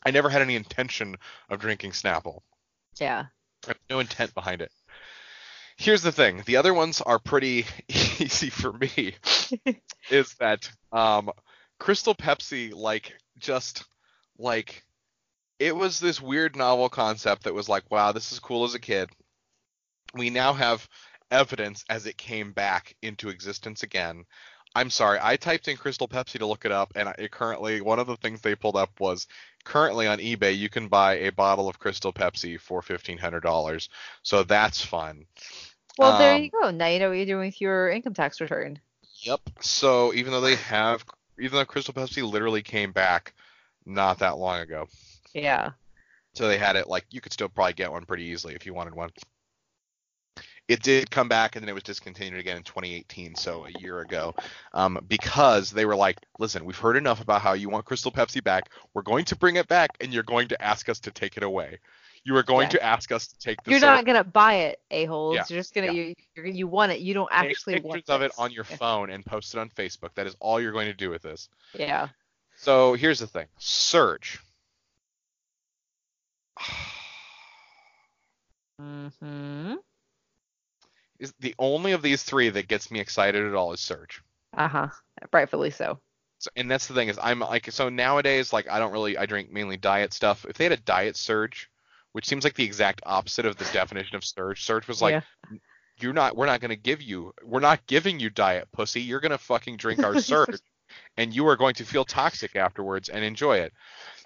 [0.05, 1.17] I never had any intention
[1.49, 2.41] of drinking Snapple.
[2.99, 3.25] yeah.
[3.65, 4.71] I have no intent behind it.
[5.77, 9.15] Here's the thing: the other ones are pretty easy for me.
[10.09, 11.31] is that um,
[11.81, 13.85] Crystal Pepsi like just
[14.37, 14.83] like
[15.57, 18.79] it was this weird novel concept that was like, wow, this is cool as a
[18.79, 19.09] kid.
[20.13, 20.87] We now have
[21.31, 24.25] evidence as it came back into existence again.
[24.75, 27.97] I'm sorry, I typed in Crystal Pepsi to look it up, and it currently one
[27.97, 29.25] of the things they pulled up was
[29.63, 33.89] currently on eBay you can buy a bottle of Crystal Pepsi for fifteen hundred dollars.
[34.21, 35.25] So that's fun.
[35.97, 36.69] Well, there Um, you go.
[36.69, 38.79] Now you know what you're doing with your income tax return.
[39.23, 39.41] Yep.
[39.61, 41.03] So even though they have,
[41.41, 43.33] even though Crystal Pepsi literally came back
[43.85, 44.87] not that long ago,
[45.33, 45.71] Yeah.
[46.33, 48.73] so they had it like you could still probably get one pretty easily if you
[48.73, 49.11] wanted one.
[50.67, 53.99] It did come back and then it was discontinued again in 2018, so a year
[53.99, 54.33] ago,
[54.73, 58.41] um, because they were like, "Listen, we've heard enough about how you want Crystal Pepsi
[58.43, 58.69] back.
[58.93, 61.43] We're going to bring it back, and you're going to ask us to take it
[61.43, 61.79] away.
[62.23, 62.69] You are going Yeah.
[62.77, 65.35] to ask us to take the You're not gonna buy it, a holes.
[65.35, 66.13] Yeah, You're just gonna yeah.
[66.35, 66.99] you you're, want it.
[66.99, 69.69] You don't take actually pictures want of it on your phone and post it on
[69.69, 70.13] Facebook.
[70.15, 72.09] That is all you're going to do with this." Yeah.
[72.57, 74.39] So here's the thing Surge.
[78.81, 79.75] Mm-hmm.
[81.19, 84.23] is the only of these three that gets me excited at all is Surge.
[84.57, 84.87] Uh-huh.
[85.31, 85.99] Rightfully so.
[86.39, 89.27] So, and that's the thing is I'm like so nowadays like I don't really I
[89.27, 90.45] drink mainly diet stuff.
[90.49, 91.69] If they had a diet Surge,
[92.11, 95.57] which seems like the exact opposite of the definition of Surge, Surge was like yeah.
[95.99, 99.01] you're not we're not going to give you we're not giving you diet pussy.
[99.01, 100.59] You're going to fucking drink our Surge
[101.17, 103.73] and you are going to feel toxic afterwards and enjoy it.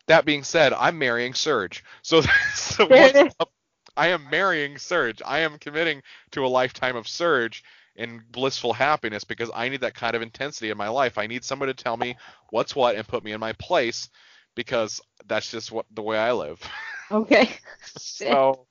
[0.08, 1.84] That being said, I'm marrying Surge.
[2.02, 2.22] So,
[2.54, 3.52] so what's up?
[3.98, 5.22] I am marrying Surge.
[5.26, 7.64] I am committing to a lifetime of Surge
[7.96, 11.18] and blissful happiness because I need that kind of intensity in my life.
[11.18, 12.18] I need someone to tell me
[12.50, 14.10] what's what and put me in my place
[14.54, 16.62] because that's just what the way I live.
[17.12, 17.50] Okay.
[17.98, 18.68] so,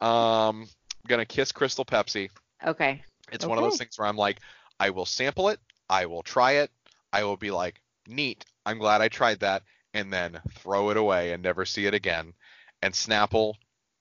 [0.00, 2.30] um, I'm gonna kiss Crystal Pepsi.
[2.64, 3.02] Okay.
[3.32, 4.40] It's one of those things where I'm like,
[4.78, 6.70] I will sample it, I will try it,
[7.12, 9.62] I will be like, neat, I'm glad I tried that,
[9.92, 12.34] and then throw it away and never see it again.
[12.82, 13.54] And Snapple,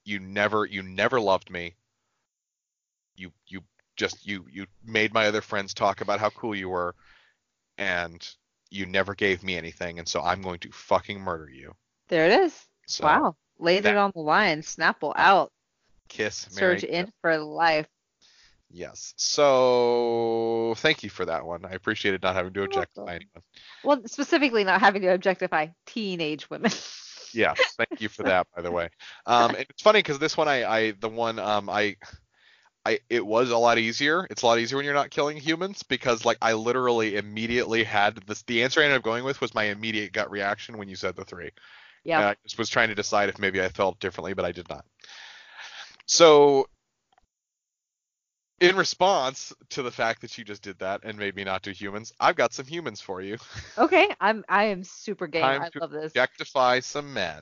[0.03, 1.76] you never you never loved me.
[3.15, 3.61] You you
[3.95, 6.95] just you you made my other friends talk about how cool you were
[7.78, 8.28] and
[8.69, 11.74] you never gave me anything and so I'm going to fucking murder you.
[12.07, 12.65] There it is.
[12.88, 13.36] So wow.
[13.64, 14.61] Laid that- it on the line.
[14.61, 15.51] Snapple out.
[16.09, 16.80] kiss Mary.
[16.80, 17.88] Surge in for life.
[18.70, 19.14] Yes.
[19.18, 21.64] So thank you for that one.
[21.64, 23.43] I appreciated not having to objectify anyone.
[23.84, 26.72] Well, specifically not having to objectify teenage women.
[27.34, 28.89] Yes, thank you for that, by the way.
[29.26, 31.95] Um, and it's funny because this one, I, I, the one, um, I,
[32.86, 34.28] I, it was a lot easier.
[34.30, 38.18] It's a lot easier when you're not killing humans because, like, I literally immediately had
[38.28, 38.43] this.
[38.43, 41.16] The answer I ended up going with was my immediate gut reaction when you said
[41.16, 41.49] the three.
[42.05, 42.27] And yeah.
[42.29, 44.85] I just was trying to decide if maybe I felt differently, but I did not.
[46.05, 46.67] So,
[48.59, 51.71] in response to the fact that you just did that and made me not do
[51.71, 53.37] humans, I've got some humans for you.
[53.77, 54.09] Okay.
[54.21, 55.41] I'm I am super game.
[55.41, 56.11] Time I love this.
[56.11, 57.41] Objectify some men.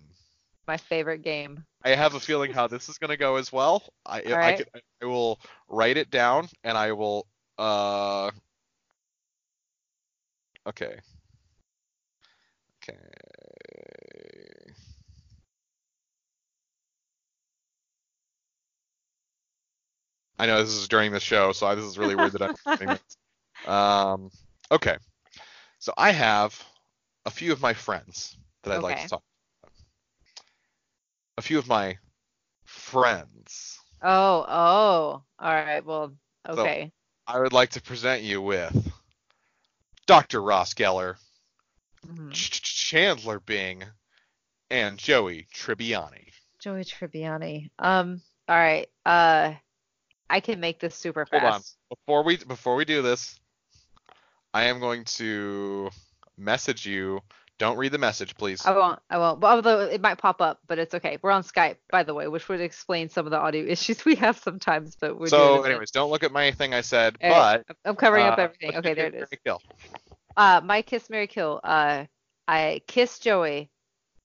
[0.67, 1.65] My favorite game.
[1.83, 3.83] I have a feeling how this is going to go as well.
[4.05, 4.57] I, I, right.
[4.57, 7.27] could, I will write it down and I will.
[7.57, 8.31] Uh,
[10.67, 10.99] okay.
[12.83, 12.97] Okay.
[20.41, 22.77] I know this is during the show, so I, this is really weird that I'm
[22.77, 22.89] doing
[23.63, 23.67] this.
[23.67, 24.31] Um,
[24.71, 24.97] okay.
[25.77, 26.59] So I have
[27.27, 29.23] a few of my friends that I'd like to talk
[29.61, 29.73] about.
[31.37, 31.95] A few of my
[32.65, 33.79] friends.
[34.01, 35.23] Oh, oh.
[35.39, 35.85] All right.
[35.85, 36.13] Well,
[36.49, 36.91] okay.
[37.27, 38.91] I would like to present you with
[40.07, 40.41] Dr.
[40.41, 41.17] Ross Geller,
[42.07, 42.33] Mhm.
[42.33, 43.83] Ch- Ch- Chandler Bing,
[44.71, 46.31] and Joey Tribbiani.
[46.59, 47.69] Joey Tribbiani.
[47.77, 48.23] Um.
[48.47, 48.89] All right.
[49.05, 49.53] Uh,
[50.31, 51.51] I can make this super Hold on.
[51.51, 51.77] fast.
[51.89, 53.37] Before we before we do this,
[54.53, 55.89] I am going to
[56.37, 57.21] message you.
[57.59, 58.65] Don't read the message, please.
[58.65, 58.99] I won't.
[59.09, 59.39] I won't.
[59.39, 61.19] But although it might pop up, but it's okay.
[61.21, 64.15] We're on Skype, by the way, which would explain some of the audio issues we
[64.15, 64.95] have sometimes.
[64.99, 67.95] But we're so, anyways, don't look at my thing I said, All right, but I'm
[67.95, 68.77] covering up uh, everything.
[68.77, 69.29] Okay, there it is.
[69.45, 69.61] Kill.
[70.37, 71.59] Uh, my kiss, Mary kill.
[71.63, 72.05] Uh,
[72.47, 73.69] I kiss Joey.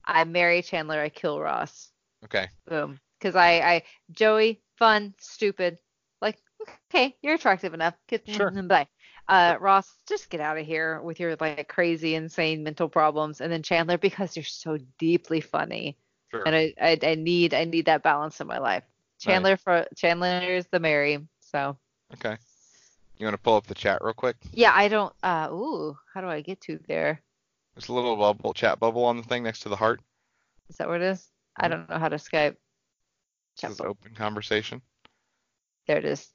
[0.05, 1.01] I marry Chandler.
[1.01, 1.91] I kill Ross.
[2.25, 2.49] Okay.
[2.69, 3.01] Boom.
[3.19, 3.83] Because I, I,
[4.13, 5.79] Joey, fun, stupid.
[6.91, 7.95] Okay, you're attractive enough.
[8.09, 8.51] Kiss, Sure.
[8.63, 8.89] Bye.
[9.29, 13.41] Uh, Ross, just get out of here with your like crazy, insane mental problems.
[13.41, 15.99] And then Chandler, because you're so deeply funny,
[16.31, 16.43] Sure.
[16.47, 18.85] and I, I, I need, I need that balance in my life.
[19.21, 21.27] Chandler for Chandler's the Mary.
[21.41, 21.77] So
[22.15, 22.37] Okay.
[23.19, 24.37] You want to pull up the chat real quick?
[24.53, 25.13] yeah, I don't.
[25.23, 27.21] Uh, ooh, how do I get to there?
[27.75, 30.01] There's a little bubble chat bubble on the thing next to the heart.
[30.69, 31.29] Is that what it is?
[31.57, 31.71] I Mhm.
[31.71, 32.57] don't know how to Skype.
[33.57, 33.91] Chat says bubble.
[33.93, 34.83] open conversation.
[35.87, 36.29] There it is.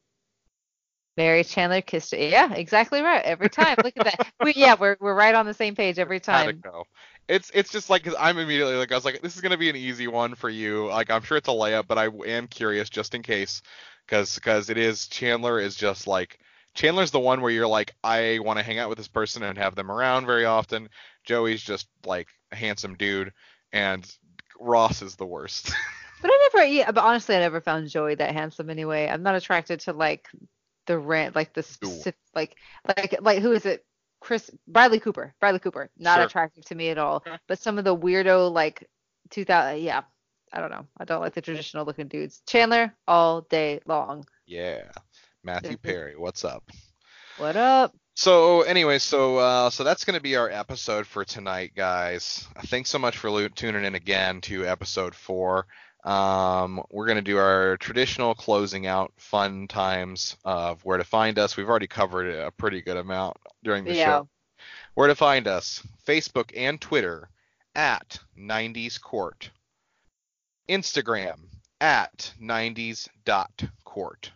[1.17, 2.13] Mary Chandler kissed.
[2.13, 2.31] It.
[2.31, 3.23] Yeah, exactly right.
[3.23, 3.77] Every time.
[3.83, 4.27] Look at that.
[4.43, 6.59] We, yeah, we're we're right on the same page every time.
[6.63, 6.85] go?
[7.27, 9.69] It's it's just like 'cause I'm immediately like I was like this is gonna be
[9.69, 10.87] an easy one for you.
[10.87, 13.61] Like I'm sure it's a layup, but I am curious just in case,
[14.05, 16.39] because because it is Chandler is just like
[16.73, 19.57] Chandler's the one where you're like I want to hang out with this person and
[19.57, 20.89] have them around very often.
[21.23, 23.31] Joey's just like a handsome dude,
[23.73, 24.09] and
[24.59, 25.71] Ross is the worst.
[26.21, 26.65] But I never.
[26.67, 29.07] Yeah, but honestly, I never found Joey that handsome anyway.
[29.07, 30.27] I'm not attracted to like
[30.87, 32.55] the rant, like the specific, like
[32.97, 33.85] like like who is it?
[34.19, 35.33] Chris Bradley Cooper.
[35.39, 35.89] Bradley Cooper.
[35.97, 36.25] Not Sure.
[36.25, 37.17] attractive to me at all.
[37.17, 37.37] Okay.
[37.47, 38.87] But some of the weirdo like
[39.31, 39.81] 2000.
[39.81, 40.01] Yeah,
[40.53, 40.85] I don't know.
[40.97, 42.41] I don't like the traditional looking dudes.
[42.47, 44.25] Chandler all day long.
[44.45, 44.83] yeah,
[45.43, 45.77] Matthew.
[45.81, 46.69] Perry, what's up?
[47.37, 47.95] What up?
[48.15, 52.45] So anyway, so uh, so that's going to be our episode for tonight, guys.
[52.65, 55.65] Thanks so much for lo- tuning in again to episode four.
[56.03, 61.37] Um, we're going to do our traditional closing out fun times of where to find
[61.37, 61.55] us.
[61.55, 64.05] We've already covered a pretty good amount during the Yeah.
[64.05, 64.29] show.
[64.95, 65.85] Where to find us?
[66.05, 67.29] Facebook and Twitter
[67.75, 69.49] at 90s Court.
[70.69, 71.35] Instagram
[71.79, 74.31] at 90s.court.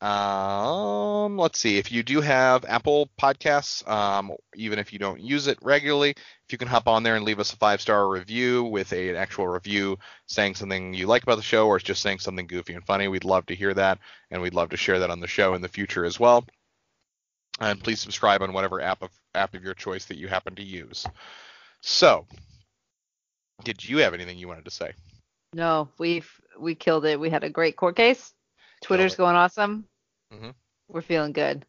[0.00, 1.78] Um, let's see.
[1.78, 6.14] If you do have Apple Podcasts, um, even if you don't use it regularly,
[6.46, 9.08] if you can hop on there and leave us a five star review with a,
[9.08, 12.74] an actual review saying something you like about the show or just saying something goofy
[12.74, 13.98] and funny, we'd love to hear that,
[14.30, 16.44] and we'd love to share that on the show in the future as well.
[17.60, 20.62] And please subscribe on whatever app of app of your choice that you happen to
[20.62, 21.06] use.
[21.80, 22.26] So,
[23.62, 24.92] did you have anything you wanted to say?
[25.54, 27.18] No, we've we killed it.
[27.18, 28.34] We had a great court case.
[28.82, 29.86] Twitter's going awesome.
[30.32, 30.54] Mhm.
[30.88, 31.64] We're feeling good.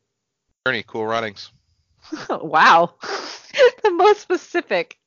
[0.65, 1.51] Ernie, cool runnings.
[2.29, 2.95] wow,
[3.83, 4.97] the most specific.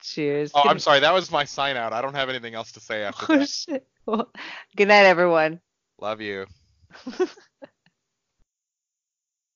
[0.00, 0.52] Cheers.
[0.54, 1.00] Oh, I'm sorry.
[1.00, 1.92] That was my sign out.
[1.92, 3.48] I don't have anything else to say after Oh, that.
[3.48, 3.86] shit.
[4.06, 4.30] Well,
[4.76, 5.60] good night, everyone.
[6.00, 6.46] Love you.